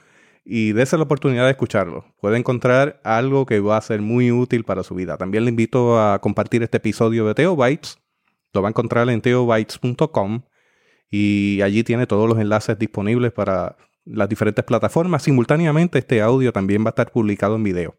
[0.45, 2.05] y dése la oportunidad de escucharlo.
[2.22, 5.18] Puede encontrar algo que va a ser muy útil para su vida.
[5.18, 7.99] También le invito a compartir este episodio de Teo Bytes
[8.53, 10.41] lo va a encontrar en teobytes.com
[11.09, 15.24] y allí tiene todos los enlaces disponibles para las diferentes plataformas.
[15.24, 17.95] Simultáneamente este audio también va a estar publicado en video.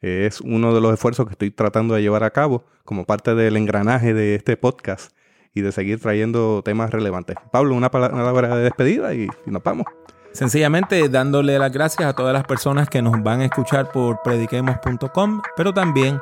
[0.00, 3.56] Es uno de los esfuerzos que estoy tratando de llevar a cabo como parte del
[3.56, 5.15] engranaje de este podcast
[5.56, 7.34] y de seguir trayendo temas relevantes.
[7.50, 9.86] Pablo, una palabra de despedida y, y nos vamos.
[10.32, 15.40] Sencillamente dándole las gracias a todas las personas que nos van a escuchar por prediquemos.com,
[15.56, 16.20] pero también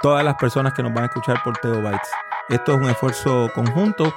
[0.00, 2.08] todas las personas que nos van a escuchar por Teobytes.
[2.50, 4.14] Esto es un esfuerzo conjunto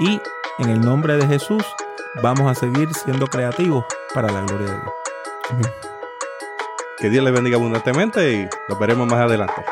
[0.00, 0.20] y
[0.58, 1.64] en el nombre de Jesús
[2.24, 5.70] vamos a seguir siendo creativos para la gloria de Dios.
[6.98, 9.64] Que Dios les bendiga abundantemente y nos veremos más adelante.